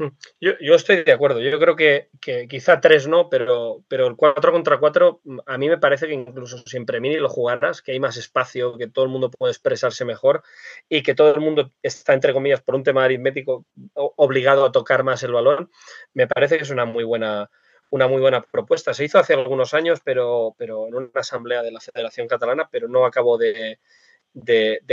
[0.00, 0.08] Mm.
[0.40, 1.40] Yo, estoy de acuerdo.
[1.40, 2.08] Yo creo que,
[2.48, 6.14] quizá tres no, pero, pero el 4 contra 4 mm, a mí me parece que
[6.14, 9.52] incluso si en Premini lo jugaras, que hay más espacio, que todo el mundo puede
[9.52, 10.42] expresarse mejor
[10.88, 15.04] y que todo el mundo está, entre comillas, por un tema aritmético, obligado a tocar
[15.04, 15.70] más el balón,
[16.14, 17.50] me parece que es una muy buena,
[17.90, 18.94] una muy buena propuesta.
[18.94, 22.88] Se hizo hace algunos años, pero, pero en una asamblea de la Federación Catalana, pero
[22.88, 23.78] no acabó de,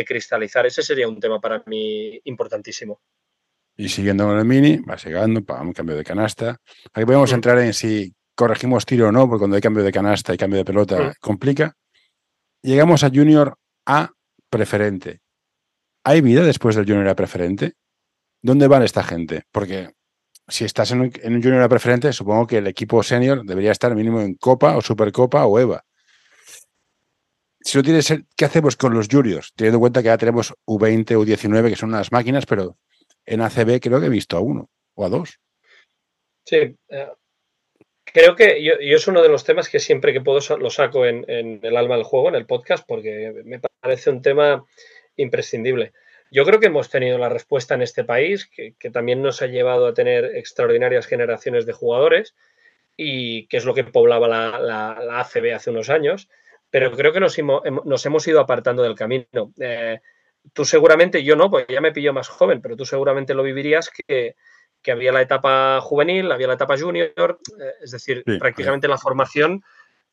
[0.05, 0.65] cristalizar.
[0.65, 2.99] Ese sería un tema para mí importantísimo.
[3.77, 6.57] Y siguiendo con el mini, va llegando, un cambio de canasta.
[6.93, 10.33] Aquí podemos entrar en si corregimos tiro o no, porque cuando hay cambio de canasta
[10.33, 11.75] y cambio de pelota complica.
[12.63, 14.11] Llegamos a Junior A
[14.49, 15.21] preferente.
[16.03, 17.73] ¿Hay vida después del Junior A preferente?
[18.41, 19.43] ¿Dónde van esta gente?
[19.51, 19.91] Porque
[20.47, 21.11] si estás en un,
[21.43, 25.45] junior a preferente, supongo que el equipo senior debería estar mínimo en Copa o Supercopa
[25.45, 25.83] o EVA.
[27.59, 29.51] Si no tienes, ¿qué hacemos con los juniors?
[29.55, 32.77] Teniendo en cuenta que ya tenemos U20, U19, que son unas máquinas, pero
[33.27, 35.39] en ACB creo que he visto a uno o a dos.
[36.45, 37.07] Sí, eh,
[38.03, 41.25] creo que yo, es uno de los temas que siempre que puedo lo saco en,
[41.27, 44.65] el alma del juego, en el podcast, porque me parece un tema
[45.17, 45.93] imprescindible.
[46.31, 49.87] Yo creo que hemos tenido la respuesta en este país, que, también nos ha llevado
[49.87, 52.35] a tener extraordinarias generaciones de jugadores
[52.95, 56.29] y que es lo que poblaba la, ACB hace unos años,
[56.69, 59.53] pero creo que nos, hemos ido apartando del camino.
[59.59, 59.99] Eh,
[60.53, 63.89] tú seguramente, yo no, pues ya me pillo más joven, pero tú seguramente lo vivirías
[63.89, 64.35] que,
[64.89, 69.61] había la etapa juvenil, había la etapa junior, eh, es decir, prácticamente la formación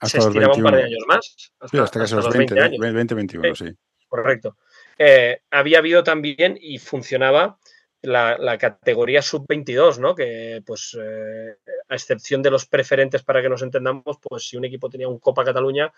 [0.02, 1.52] se estiraba un par de años más.
[1.60, 3.66] Hasta, hasta, hasta los 20, 20, 20 21, sí.
[4.08, 4.56] Correcto.
[4.98, 7.58] Eh, había habido también y funcionaba
[8.04, 10.14] la, categoría sub-22, ¿no?
[10.14, 11.56] Que, pues, eh,
[11.88, 15.18] a excepción de los preferentes para que nos entendamos, pues si un equipo tenía un
[15.18, 15.92] Copa Cataluña,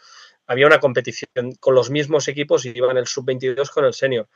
[0.46, 4.28] había una competición con los mismos equipos y iban el sub-22 con el senior.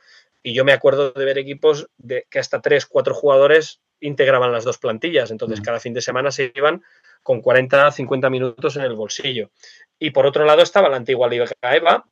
[0.43, 4.63] Y yo me acuerdo de ver equipos de que hasta 3, 4 jugadores integraban las
[4.63, 5.31] dos plantillas.
[5.31, 5.63] Entonces, mm.
[5.63, 6.83] cada fin de semana se iban
[7.23, 9.51] con 40, 50 minutos en el bolsillo.
[9.99, 12.05] Y por otro lado estaba la antigua Liga EVA,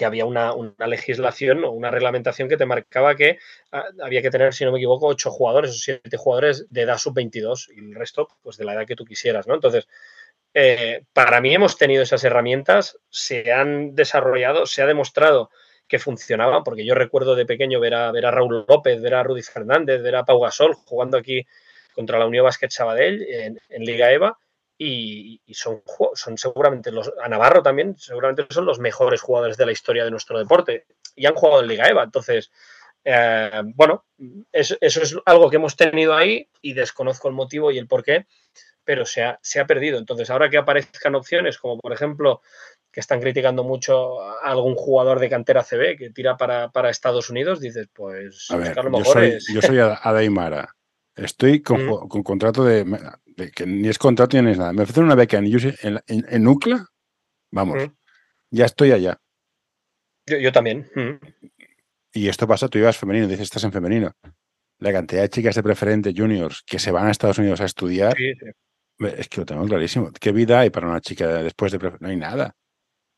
[0.00, 0.54] que había una,
[0.86, 3.38] legislación o una reglamentación que te marcaba que
[3.70, 6.96] ah, había que tener, si no me equivoco, ocho jugadores o siete jugadores de edad
[6.96, 9.52] sub-22 y el resto, pues de la edad que tú quisieras, ¿no?
[9.52, 9.86] Entonces,
[10.54, 15.50] eh, para mí hemos tenido esas herramientas, se han desarrollado, se ha demostrado
[15.86, 19.22] que funcionaban, porque yo recuerdo de pequeño ver a, ver a Raúl López, ver a
[19.22, 21.46] Rudy Fernández, ver a Pau Gasol jugando aquí
[21.94, 23.22] contra la Unión Basket Sabadell
[23.68, 24.38] en Liga EVA
[24.82, 25.82] y, son,
[26.14, 30.10] son seguramente los, a Navarro también, seguramente son los mejores jugadores de la historia de
[30.10, 32.04] nuestro deporte y han jugado en Liga EVA.
[32.04, 32.50] Entonces,
[33.04, 34.06] eh, bueno,
[34.50, 38.26] eso, es algo que hemos tenido ahí y desconozco el motivo y el por qué,
[38.82, 39.98] pero se ha, se ha perdido.
[39.98, 42.40] Entonces, ahora que aparezcan opciones como, por ejemplo,
[42.90, 47.60] que están criticando mucho a algún jugador de cantera CB que tira para, Estados Unidos,
[47.60, 50.74] dices, pues a, ver, lo mejor yo soy, Yo soy Adaimara.
[51.16, 52.08] Estoy con, mm.
[52.08, 52.84] con contrato de,
[53.54, 54.72] que ni es contrato ni es nada.
[54.72, 55.46] Me ofrecen una beca en,
[56.06, 56.86] en, UCLA,
[57.50, 57.92] vamos, mm.
[58.50, 59.20] ya estoy allá.
[60.26, 60.88] Yo, también.
[60.94, 61.26] Mm.
[62.12, 64.12] Y esto pasa, tú ibas femenino, dices, estás en femenino.
[64.78, 68.16] La cantidad de chicas de preferente juniors que se van a Estados Unidos a estudiar,
[68.98, 70.10] es que lo tengo clarísimo.
[70.18, 72.04] ¿Qué vida hay para una chica después de preferente?
[72.04, 72.56] No hay nada.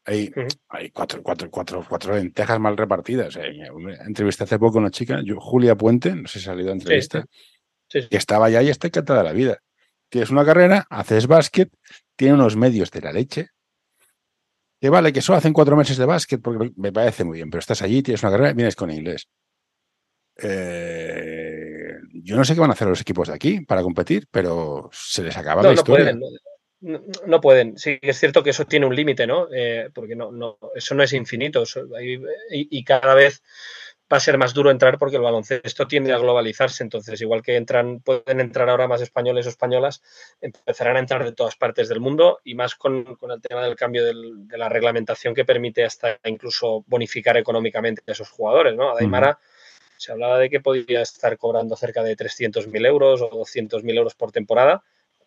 [0.05, 0.33] Hay,
[0.68, 3.37] hay cuatro, cuatro, cuatro, cuatro lentejas mal repartidas.
[3.37, 3.68] Eh,
[4.05, 7.24] entrevisté hace poco a una chica, Julia Puente, no sé si ha salido a entrevista,
[7.92, 9.61] que estaba allá y está encantada la vida
[10.12, 11.70] tienes una carrera, haces básquet,
[12.16, 13.48] tiene unos medios de la leche.
[14.78, 17.61] Que vale, que solo hacen cuatro meses de básquet, porque me parece muy bien, pero
[17.61, 19.26] estás allí, tienes una carrera, vienes con inglés.
[20.37, 24.90] Eh, yo no sé qué van a hacer los equipos de aquí para competir, pero
[24.92, 26.14] se les acaba la historia.
[27.26, 29.46] No pueden, Sí, es cierto que eso tiene un límite, ¿no?
[29.55, 31.62] Eh, porque no, no, eso no es infinito.
[32.50, 33.40] y, cada vez
[34.12, 36.83] va a ser más duro entrar porque el baloncesto tiende a globalizarse.
[36.83, 40.03] Entonces, igual que entran, pueden entrar ahora más españoles o españolas,
[40.40, 44.05] empezarán a entrar de todas partes del mundo y más con, el tema del cambio
[44.05, 48.77] de la reglamentación que permite hasta incluso bonificar económicamente a esos jugadores.
[48.77, 48.90] ¿no?
[48.90, 49.38] A Daimara
[49.96, 54.31] se hablaba de que podía estar cobrando cerca de 300.000 euros o 200.000 euros por
[54.31, 54.83] temporada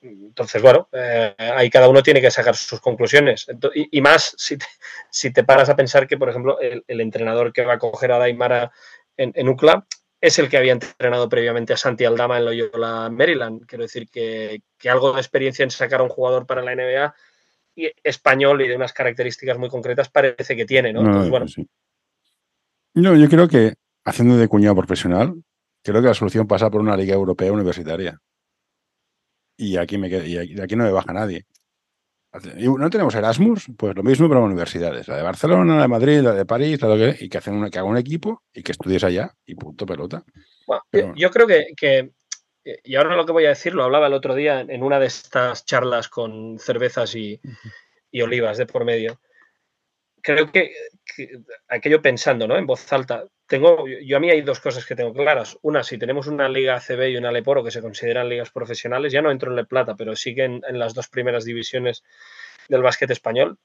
[0.06, 3.48] entonces, bueno, eh, ahí cada uno tiene que sacar sus conclusiones.
[3.74, 4.66] y, más si te,
[5.10, 8.20] si te, paras a pensar que, por ejemplo, el, entrenador que va a coger a
[8.20, 8.72] Daimara
[9.18, 9.86] en, en, UCLA
[10.22, 13.66] es el que había entrenado previamente a Santi Aldama en Loyola, Maryland.
[13.66, 17.16] Quiero decir que, algo de experiencia en sacar a un jugador para la NBA
[17.76, 21.02] y español y de unas características muy concretas parece que tiene, ¿no?
[21.02, 21.46] Entonces, bueno.
[22.94, 23.74] No, yo creo que,
[24.06, 25.34] haciendo de cuñado profesional,
[25.84, 28.22] creo que la solución pasa por una liga europea universitaria
[29.58, 31.46] y aquí, me y aquí no me baja nadie.
[32.58, 33.68] ¿No tenemos Erasmus?
[33.78, 35.08] Pues lo mismo para universidades.
[35.08, 37.70] La de Barcelona, la de Madrid, la de París, la de, y que, hacen una,
[37.70, 40.24] que haga un equipo y que estudies allá y punto pelota.
[41.16, 42.12] yo, creo que,
[42.84, 45.06] y ahora lo que voy a decir, lo hablaba el otro día en una de
[45.06, 47.40] estas charlas con cervezas y,
[48.12, 49.20] y olivas de por medio.
[50.26, 50.74] Creo que,
[51.68, 52.58] aquello pensando ¿no?
[52.58, 55.56] en voz alta, tengo, yo a mí hay dos cosas que tengo claras.
[55.62, 59.22] Una, si tenemos una liga CB y una Leporo que se consideran ligas profesionales, ya
[59.22, 62.04] no entro en Le Plata, pero siguen en, las dos primeras divisiones
[62.68, 63.60] del básquet español.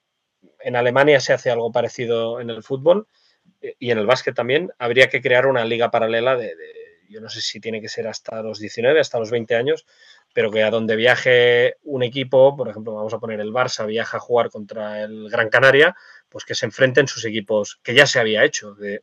[0.58, 3.06] En Alemania se hace algo parecido en el fútbol
[3.62, 4.70] eh, y en el básquet también.
[4.78, 6.54] Habría que crear una liga paralela de,
[7.08, 9.86] yo no sé si tiene que ser hasta los 19, hasta los 20 años,
[10.32, 14.18] pero que a donde viaje un equipo, por ejemplo, vamos a poner el Barça, viaja
[14.18, 15.96] a jugar contra el Gran Canaria,
[16.30, 19.02] pues que se enfrenten sus equipos, que ya se había hecho de,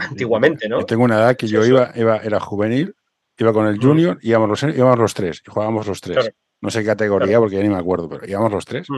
[0.00, 0.80] antiguamente, ¿no?
[0.80, 2.94] Yo tengo una edad que yo iba, iba, era juvenil,
[3.38, 6.30] iba con el junior, y íbamos los, íbamos los tres, y jugábamos los tres.
[6.60, 8.88] No sé qué categoría, porque ya ni me acuerdo, pero íbamos los tres.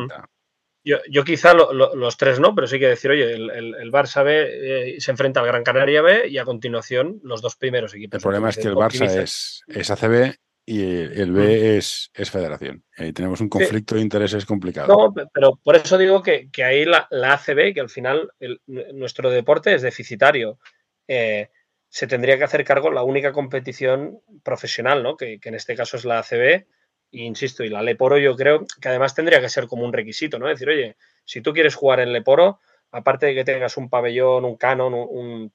[0.85, 5.01] Yo, quizá los tres no, pero sí que decir, oye, el, el, Barça B eh,
[5.01, 8.17] se enfrenta al Gran Canaria B y a continuación los dos primeros equipos.
[8.17, 10.39] El problema es que el Barça es, es ACB
[10.71, 12.85] y el B es, es federación.
[12.99, 14.89] Ahí tenemos un conflicto de intereses complicado.
[14.89, 18.31] No, pero por eso digo que, ahí la, la, ACB, que al final
[18.67, 20.59] nuestro deporte es deficitario,
[21.07, 21.49] eh,
[21.89, 25.17] se tendría que hacer cargo la única competición profesional, ¿no?
[25.17, 26.67] Que, en este caso es la ACB, e
[27.13, 30.49] insisto, y la Leporo yo creo que además tendría que ser como un requisito, ¿no?
[30.49, 34.59] decir, oye, si tú quieres jugar en Leporo, aparte de que tengas un pabellón, un
[34.59, 35.51] canon, un,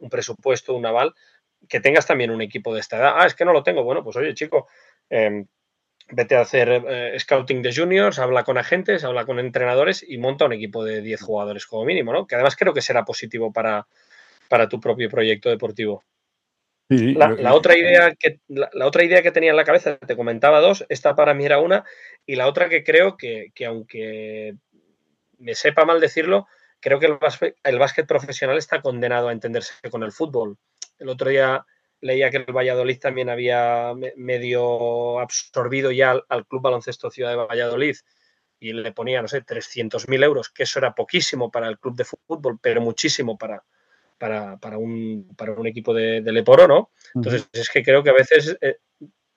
[0.00, 1.14] un presupuesto, un aval,
[1.68, 3.14] que tengas también un equipo de esta edad.
[3.16, 3.84] Ah, es que no lo tengo.
[3.84, 4.68] Bueno, pues oye, chico,
[5.10, 5.46] em,
[6.10, 10.46] vete a hacer eh, scouting de juniors, habla con agentes, habla con entrenadores y monta
[10.46, 12.26] un equipo de 10 jugadores como mínimo, ¿no?
[12.26, 13.86] Que además creo que será positivo para,
[14.48, 16.02] para tu propio proyecto deportivo.
[16.88, 20.86] la, otra idea que, la, otra idea que tenía en la cabeza, te comentaba dos,
[20.88, 21.84] esta para mí era una,
[22.24, 24.54] y la otra que creo que, aunque
[25.38, 26.46] me sepa mal decirlo,
[26.80, 27.18] creo que el
[27.64, 30.56] el básquet profesional está condenado a entenderse con el fútbol.
[30.98, 31.64] El otro día
[32.00, 37.96] leía que el Valladolid también había medio absorbido ya al, Club Baloncesto Ciudad de Valladolid
[38.60, 42.04] y le ponía, no sé, 300.000 euros, que eso era poquísimo para el club de
[42.04, 43.64] fútbol, pero muchísimo para,
[44.18, 46.90] para, un, para un, equipo de, de, Leporo, ¿no?
[47.14, 48.78] Entonces, es que creo que a veces eh,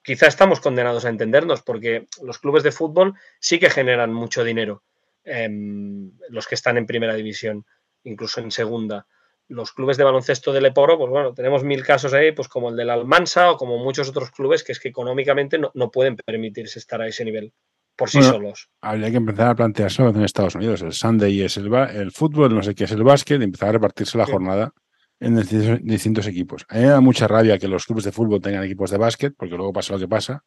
[0.02, 4.82] quizá estamos condenados a entendernos, porque los clubes de fútbol sí que generan mucho dinero,
[5.24, 7.64] em, los que están en primera división,
[8.02, 9.06] incluso en segunda.
[9.52, 12.76] Los clubes de baloncesto de Leporo, pues bueno, tenemos mil casos ahí, pues como el
[12.76, 16.78] del Almansa o como muchos otros clubes que es que económicamente no, no pueden permitirse
[16.78, 17.52] estar a ese nivel
[17.96, 18.70] por sí solos.
[18.80, 20.82] Habría que empezar a plantearse en Estados Unidos.
[20.82, 23.72] El Sunday es el, el fútbol, no sé qué es el básquet, y empezar a
[23.72, 24.72] repartirse la jornada
[25.20, 25.36] en
[25.84, 26.64] distintos, equipos.
[26.68, 29.34] A mí me da mucha rabia que los clubes de fútbol tengan equipos de básquet,
[29.36, 30.42] porque luego pasa lo que pasa.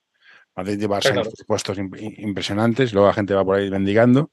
[0.56, 1.00] Madrid lleva
[1.48, 4.32] puestos impresionantes, luego la gente va por ahí mendigando.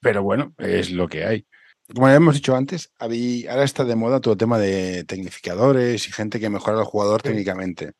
[0.00, 1.46] Pero bueno, es lo que hay.
[1.92, 6.12] Como ya hemos dicho antes, ahora está de moda todo el tema de tecnificadores y
[6.12, 7.92] gente que mejora al jugador técnicamente.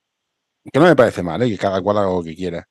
[0.72, 1.50] Que no me parece mal, ¿eh?
[1.50, 2.66] que cada cual haga lo que quiera.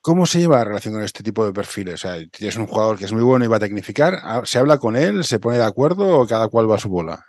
[0.00, 1.94] ¿Cómo se lleva la relación con este tipo de perfiles?
[1.94, 4.58] O sea, tienes un jugador que es muy bueno y va a tecnificar, ah, ¿se
[4.58, 7.26] habla con él, se pone de acuerdo o cada cual va a su bola?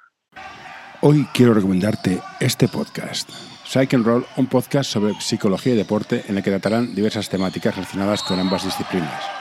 [1.02, 3.30] Hoy quiero recomendarte este podcast.
[3.66, 7.76] Psych and Roll, un podcast sobre psicología y deporte en el que tratarán diversas temáticas
[7.76, 9.41] relacionadas con ambas disciplinas.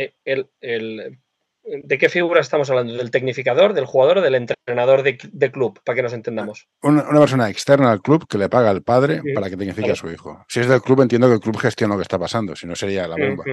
[0.00, 1.18] eh, el,
[1.62, 2.94] ¿De qué figura estamos hablando?
[2.94, 5.80] ¿Del tecnificador, del jugador o del entrenador de, club?
[5.84, 6.66] Para que nos entendamos.
[6.82, 10.10] Una, persona externa al club que le paga al padre para que tecnifique a su
[10.10, 10.44] hijo.
[10.48, 12.74] Si es del club, entiendo que el club gestiona lo que está pasando, si no
[12.74, 13.44] sería la bomba.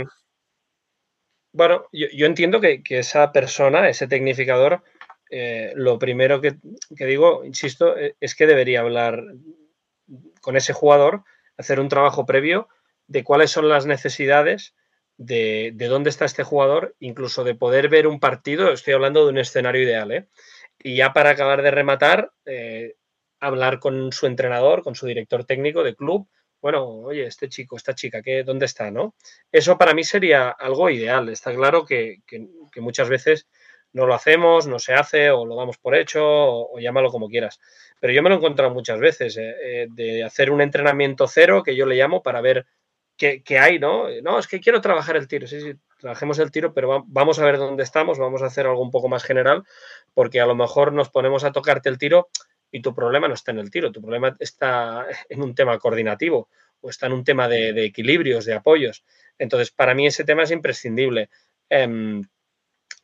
[1.52, 4.84] Bueno, yo, entiendo que, esa persona, ese tecnificador,
[5.30, 6.58] eh, lo primero que,
[6.96, 9.22] que, digo, insisto, e, es que debería hablar
[10.40, 11.24] con ese jugador,
[11.58, 12.70] hacer un trabajo previo
[13.08, 14.76] de cuáles son las necesidades
[15.18, 19.38] de, dónde está este jugador, incluso de poder ver un partido, estoy hablando de un
[19.38, 20.28] escenario ideal, ¿eh?
[20.80, 22.96] Y ya para acabar de rematar, eh,
[23.40, 26.28] hablar con su entrenador, con su director técnico de club,
[26.62, 28.90] bueno, oye, este chico, esta chica, ¿qué, ¿dónde está?
[28.92, 29.16] ¿no?
[29.52, 31.30] Eso para mí sería algo ideal.
[31.30, 32.18] Está claro que,
[32.78, 33.48] muchas veces
[33.94, 37.60] no lo hacemos, no se hace, o lo damos por hecho, o, llámalo como quieras.
[38.00, 39.88] Pero yo me lo he encontrado muchas veces, ¿eh?
[39.90, 42.66] de hacer un entrenamiento cero, que yo le llamo, para ver
[43.18, 44.06] que, hay, ¿no?
[44.22, 47.46] No, es que quiero trabajar el tiro, sí, sí, trabajemos el tiro, pero vamos a
[47.46, 49.64] ver dónde estamos, vamos a hacer algo un poco más general,
[50.14, 52.30] porque a lo mejor nos ponemos a tocarte el tiro
[52.72, 56.50] y tu problema no está en el tiro, tu problema está en un tema coordinativo
[56.82, 59.04] o está en un tema de, equilibrios, de apoyos.
[59.40, 61.30] Entonces, para mí ese tema es imprescindible.
[61.70, 62.24] Em,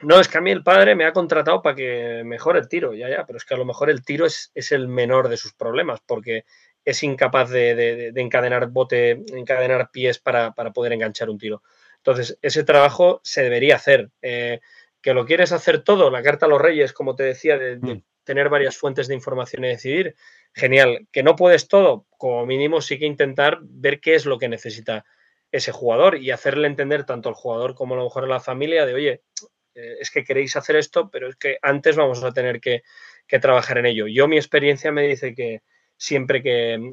[0.01, 2.93] no, es que a mí el padre me ha contratado para que mejore el tiro,
[2.93, 5.37] ya, ya, pero es que a lo mejor el tiro es, es el menor de
[5.37, 6.45] sus problemas, porque
[6.85, 11.63] es incapaz de, encadenar bote, encadenar pies para, poder enganchar un tiro.
[11.97, 14.09] Entonces, ese trabajo se debería hacer.
[14.21, 14.59] Eh,
[15.01, 18.03] que lo quieres hacer todo, la carta a los reyes, como te decía, de, mm.
[18.23, 20.15] tener varias fuentes de información y decidir,
[20.53, 21.07] genial.
[21.11, 25.05] Que no puedes todo, como mínimo sí que intentar ver qué es lo que necesita
[25.51, 28.85] ese jugador y hacerle entender tanto al jugador como a lo mejor a la familia
[28.85, 29.21] de, oye,
[29.75, 32.83] eh, es que queréis hacer esto, pero es que antes vamos a tener que,
[33.27, 34.07] que trabajar en ello.
[34.07, 35.61] Yo mi experiencia me dice que,
[36.03, 36.91] siempre que,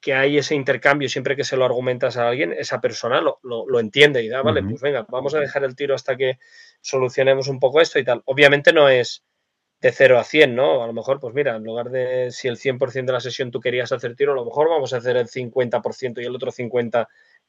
[0.00, 3.78] que hay ese intercambio, siempre que se lo argumentas a alguien, esa persona lo, lo,
[3.78, 6.40] entiende y da, vale, pues venga, vamos a dejar el tiro hasta que
[6.80, 8.22] solucionemos un poco esto y tal.
[8.24, 9.22] Obviamente no es
[9.80, 10.82] de 0 a 100, ¿no?
[10.82, 13.60] A lo mejor, pues mira, en lugar de si el 100% de la sesión tú
[13.60, 17.06] querías hacer tiro, a lo mejor vamos a hacer el 50% y el otro 50%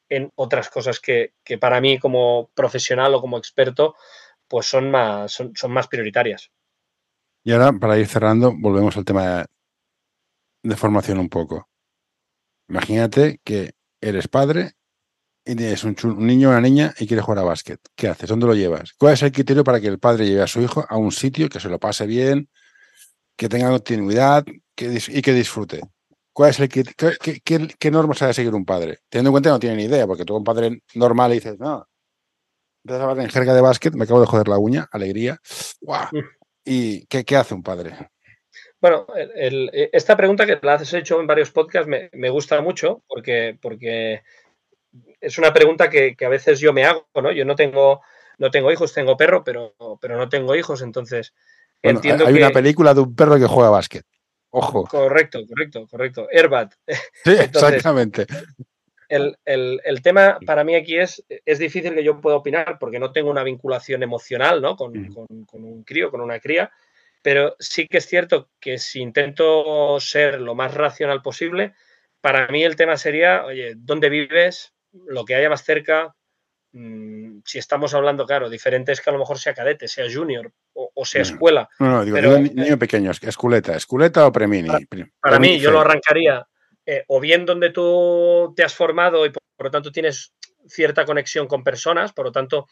[0.08, 3.96] en otras cosas que, que, para mí como profesional o como experto,
[4.46, 6.50] pues son más, son, son más prioritarias.
[7.42, 9.46] Y ahora, para ir cerrando, volvemos al tema
[10.62, 11.68] de formación un poco.
[12.68, 14.72] Imagínate que eres padre
[15.44, 17.80] y tienes un, niño o una niña y quieres jugar a básquet.
[17.94, 18.28] ¿Qué haces?
[18.28, 18.92] ¿Dónde lo llevas?
[18.94, 21.48] ¿Cuál es el criterio para que el padre lleve a su hijo a un sitio
[21.48, 22.48] que se lo pase bien,
[23.36, 25.80] que tenga continuidad y que disfrute?
[26.32, 26.84] ¿Cuál es el qué,
[27.78, 29.00] qué, normas ha de seguir un padre?
[29.08, 31.58] Teniendo en cuenta que no tiene ni idea, porque tú un padre normal y dices,
[31.58, 31.86] no,
[32.84, 35.38] empiezas a hablar en jerga de básquet, me acabo de joder la uña, alegría.
[35.82, 36.18] Mm.
[36.64, 38.10] ¿Y qué, qué hace un padre?
[38.80, 43.58] Bueno, e, esta pregunta que la has hecho en varios podcasts me, gusta mucho porque,
[43.60, 44.22] porque
[45.20, 47.30] es una pregunta que, a veces yo me hago, ¿no?
[47.30, 48.00] Yo no tengo,
[48.38, 51.34] no tengo hijos, tengo perro, pero, pero no tengo hijos, entonces
[51.82, 54.04] entiendo hay una película de un perro que juega básquet.
[54.52, 54.84] Ojo.
[54.84, 56.28] Correcto, correcto, correcto.
[56.32, 56.74] Airbat.
[57.24, 58.26] Sí, exactamente.
[59.08, 63.30] el, tema para mí aquí es, es difícil que yo pueda opinar porque no tengo
[63.30, 64.76] una vinculación emocional ¿no?
[64.76, 66.70] con, con un crío, con una cría,
[67.22, 71.74] pero sí que es cierto que si intento ser lo más racional posible,
[72.20, 74.74] para mí el tema sería, oye, ¿dónde vives?
[74.92, 76.14] Lo que haya más cerca,
[76.72, 80.52] Mm, si estamos hablando, claro, diferente es que a lo mejor sea cadete, sea junior
[80.72, 81.68] o, sea escuela.
[81.80, 84.68] No, no, digo, pero, niño pequeño, esculeta, esculeta o premini.
[85.20, 86.46] Para, mí, yo lo arrancaría
[86.86, 90.32] eh, o bien donde tú te has formado y por, lo tanto tienes
[90.66, 92.66] cierta conexión con personas, por lo tanto,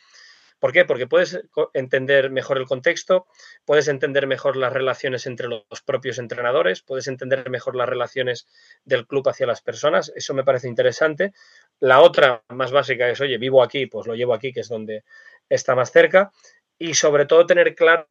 [0.59, 0.85] ¿por qué?
[0.85, 1.41] Porque puedes
[1.75, 3.27] entender mejor el contexto,
[3.65, 8.47] puedes entender mejor las relaciones entre los propios entrenadores, puedes entender mejor las relaciones
[8.85, 11.33] del club hacia las personas, eso me parece interesante.
[11.81, 15.05] La otra más básica es, oye, vivo aquí, pues lo llevo aquí, que es donde
[15.49, 16.33] está más cerca.
[16.79, 18.09] Y sobre todo tener claro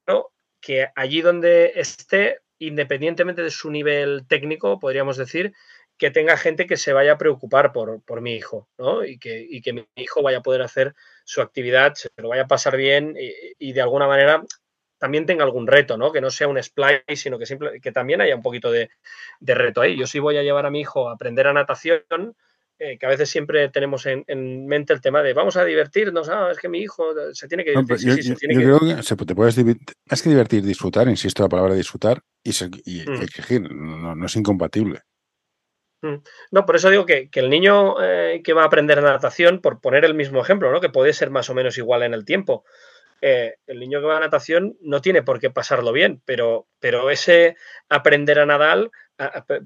[0.60, 5.54] que allí donde esté, independientemente de su nivel técnico, podríamos decir,
[5.98, 9.04] que tenga gente que se vaya a preocupar por, por mi hijo, ¿no?
[9.04, 10.94] Y que, y que, mi hijo vaya a poder hacer
[11.28, 13.14] su actividad, se lo vaya a pasar bien
[13.60, 14.42] y, de alguna manera
[14.98, 16.12] también tenga algún reto, ¿no?
[16.14, 18.90] Que no sea un splice, sino que, simple, que también haya un poquito de,
[19.42, 19.98] de, reto ahí.
[19.98, 22.02] Yo sí voy a llevar a mi hijo a aprender a natación,
[22.80, 26.50] eh, que a veces siempre tenemos en, mente el tema de vamos a divertirnos, ah,
[26.50, 28.24] es que mi hijo se tiene que divertir.
[28.24, 29.58] yo, creo que se, te puedes
[30.10, 33.22] más que divertir, disfrutar, insisto la palabra disfrutar y, mm.
[33.22, 35.02] exigir, no, es incompatible.
[36.02, 36.16] Mm.
[36.52, 40.06] No, por eso digo que, el niño eh, que va a aprender natación, por poner
[40.06, 40.82] el mismo ejemplo, ¿no?
[40.82, 42.66] que puede ser más o menos igual en el tiempo,
[43.22, 47.10] eh, el niño que va a natación no tiene por qué pasarlo bien, pero, pero
[47.10, 47.56] ese
[47.90, 48.92] aprender a nadar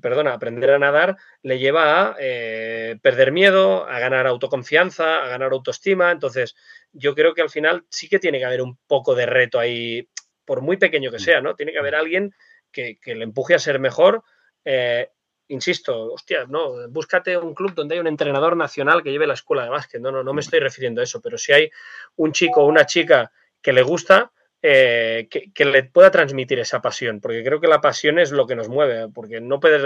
[0.02, 5.52] perdona, aprender a nadar le lleva a eh, perder miedo, a ganar autoconfianza, a ganar
[5.52, 6.12] autoestima.
[6.12, 6.56] Entonces,
[6.94, 10.08] yo creo que al final sí que tiene que haber un poco de reto ahí,
[10.46, 11.56] por muy pequeño que sea, ¿no?
[11.56, 12.34] Tiene que haber alguien
[12.72, 14.24] que, le empuje a ser mejor.
[14.64, 15.10] Eh,
[15.52, 19.64] insisto, hostia, no, búscate un club donde hay un entrenador nacional que lleve la escuela
[19.64, 20.02] de básquet.
[20.02, 21.70] No, no, no me estoy refiriendo a eso, pero si hay
[22.16, 23.32] un chico o una chica
[23.62, 24.32] que le gusta,
[24.64, 28.56] eh, que, le pueda transmitir esa pasión, porque creo que la pasión es lo que
[28.56, 29.82] nos mueve, porque no puedes,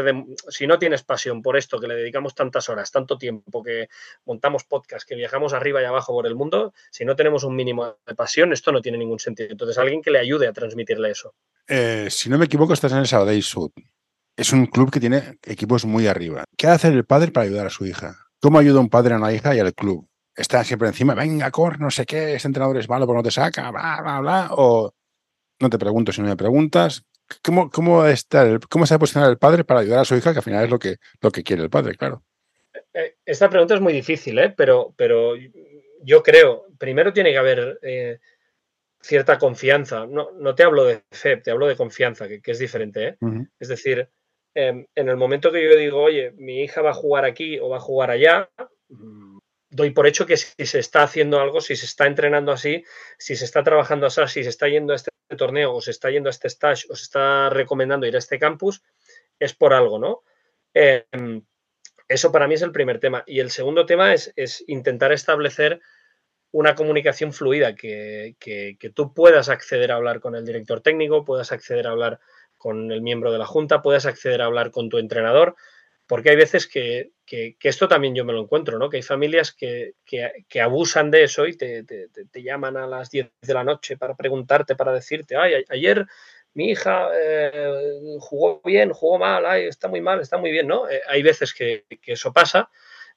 [0.50, 3.88] si no tienes pasión por esto, que le dedicamos tantas horas, tanto tiempo, que
[4.26, 7.96] montamos podcast, que viajamos arriba y abajo por el mundo, si no tenemos un mínimo
[8.06, 9.50] de pasión, esto no tiene ningún sentido.
[9.52, 11.34] Entonces, alguien que le ayude a transmitirle eso.
[11.68, 13.72] Eh, si no me equivoco, estás en el Sabadell Sud.
[14.38, 16.44] Es un club que tiene equipos muy arriba.
[16.58, 18.18] ¿Qué hace el padre para ayudar a su hija?
[18.42, 20.08] ¿Cómo ayuda un padre a una hija y al club?
[20.36, 23.32] está siempre encima, venga, cor, no sé qué, ese entrenador es malo porque no te
[23.32, 24.94] saca, bla, bla, bla, o
[25.60, 27.06] no te pregunto si no me preguntas.
[27.44, 30.32] ¿Cómo, cómo, está ¿Cómo se va a posicionar el padre para ayudar a su hija,
[30.32, 32.24] que al final es lo que, lo que quiere el padre, claro?
[32.94, 34.54] Eh, esta pregunta es muy difícil, ¿eh?
[34.56, 35.34] pero, pero
[36.04, 38.20] yo creo, primero tiene que haber eh,
[39.02, 40.06] cierta confianza.
[40.06, 43.08] No, no, te hablo de fe, te hablo de confianza, que, es diferente.
[43.08, 43.18] ¿eh?
[43.60, 44.08] Es decir,
[44.56, 47.70] em, en el momento que yo digo, oye, mi hija va a jugar aquí o
[47.70, 48.50] va a jugar allá,
[49.76, 52.84] doy por hecho que si se está haciendo algo, si se está entrenando así,
[53.18, 56.10] si se está trabajando así, si se está yendo a este torneo o se está
[56.10, 58.82] yendo a este stage o se está recomendando ir a este campus,
[59.38, 60.24] es por algo, ¿no?
[60.74, 61.44] Em,
[62.08, 63.24] eso para mí es el primer tema.
[63.26, 65.82] Y el segundo tema es, intentar establecer
[66.52, 71.52] una comunicación fluida, que, que, tú puedas acceder a hablar con el director técnico, puedas
[71.52, 72.20] acceder a hablar
[72.66, 75.56] con el miembro de la junta, puedas acceder a hablar con tu entrenador,
[76.08, 77.12] porque hay veces que,
[77.62, 78.90] esto también yo me lo encuentro, ¿no?
[78.90, 79.94] Que hay familias que,
[80.60, 81.86] abusan de eso y te,
[82.34, 86.08] llaman a las 10 de la noche para preguntarte, para decirte, ay, ayer
[86.56, 90.90] mi hija eh, jugó bien, jugó mal, ay, está muy mal, está muy bien, ¿no?
[90.90, 92.72] Eh, hay veces que, eso pasa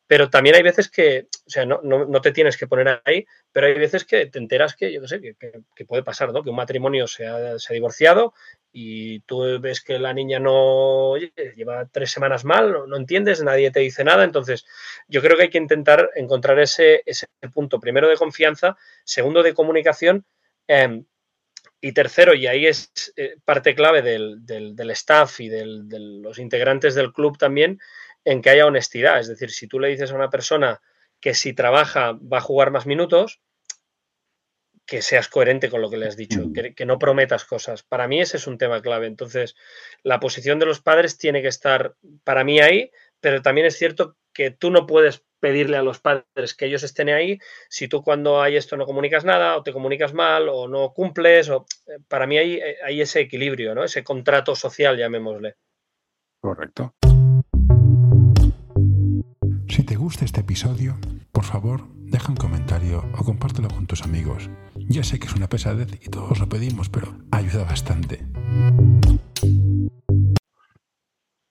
[0.07, 3.67] pero también hay veces que, o sea, no, no, te tienes que poner ahí, pero
[3.67, 6.43] hay veces que te enteras que, yo qué sé, que, puede pasar, ¿no?
[6.43, 8.33] Que un matrimonio se ha, se ha, divorciado
[8.73, 11.15] y tú ves que la niña no
[11.57, 14.25] lleva tres semanas mal, no, entiendes, nadie te dice nada.
[14.25, 14.67] Entonces,
[15.09, 19.55] yo creo que hay que intentar encontrar ese, ese punto, primero de confianza, segundo de
[19.55, 20.27] comunicación.
[20.67, 21.05] Em,
[21.81, 26.01] y tercero, y ahí es eh, parte clave del, del, del staff y del, de
[26.01, 27.81] los integrantes del club también,
[28.25, 29.21] en que haya honestidad.
[29.21, 30.81] Es decir, si tú le dices a una persona
[31.21, 33.41] que si trabaja va a jugar más minutos,
[34.89, 37.83] que seas coherente con lo que le has dicho, que, no prometas cosas.
[37.83, 39.07] Para mí ese es un tema clave.
[39.07, 39.55] Entonces,
[40.03, 44.17] la posición de los padres tiene que estar para mí ahí, pero también es cierto
[44.33, 48.41] que tú no puedes pedirle a los padres que ellos estén ahí si tú cuando
[48.41, 51.51] hay esto no comunicas nada o te comunicas mal o no cumples.
[51.51, 53.85] O, eh, para mí hay, eh, hay ese equilibrio, ¿no?
[53.85, 55.57] ese contrato social, llamémosle.
[56.41, 56.95] Correcto.
[59.69, 60.97] Si te gusta este episodio,
[61.31, 64.49] por favor, deja un comentario o compártelo con tus amigos.
[64.89, 68.25] Ya sé que es una pesadez y todos lo pedimos, pero ayuda bastante.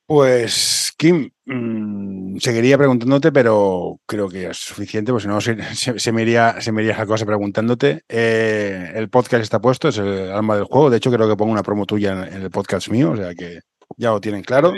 [0.07, 6.11] Pues, Kim, mm, seguiría preguntándote, pero creo que es suficiente, pues si no se, se,
[6.11, 8.03] me iría, se me iría la cosa preguntándote.
[8.07, 10.89] Eh, el podcast está puesto, es el alma del juego.
[10.89, 13.35] De hecho, creo que pongo una promo tuya en, en el podcast mío, o sea
[13.35, 13.59] que
[13.97, 14.73] ya lo tienen claro.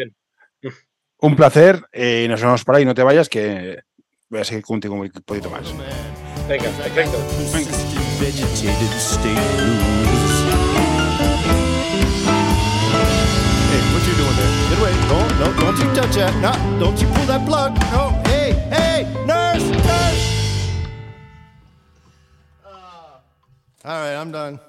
[1.22, 2.86] Un placer eh, y nos vemos por ahí.
[2.86, 3.80] No te vayas, que
[4.30, 5.74] voy a seguir contigo un poquito más.
[6.48, 7.99] Venga, perfecto.
[8.20, 8.26] Hey,
[13.94, 14.52] what you doing there?
[14.70, 14.94] Get away.
[15.08, 16.36] No, no, don't you touch that.
[16.42, 17.80] No, don't you pull that plug.
[17.94, 20.24] No, hey, hey, nurse, nurse.
[22.66, 23.22] Uh, all
[23.86, 24.60] right, I'm done.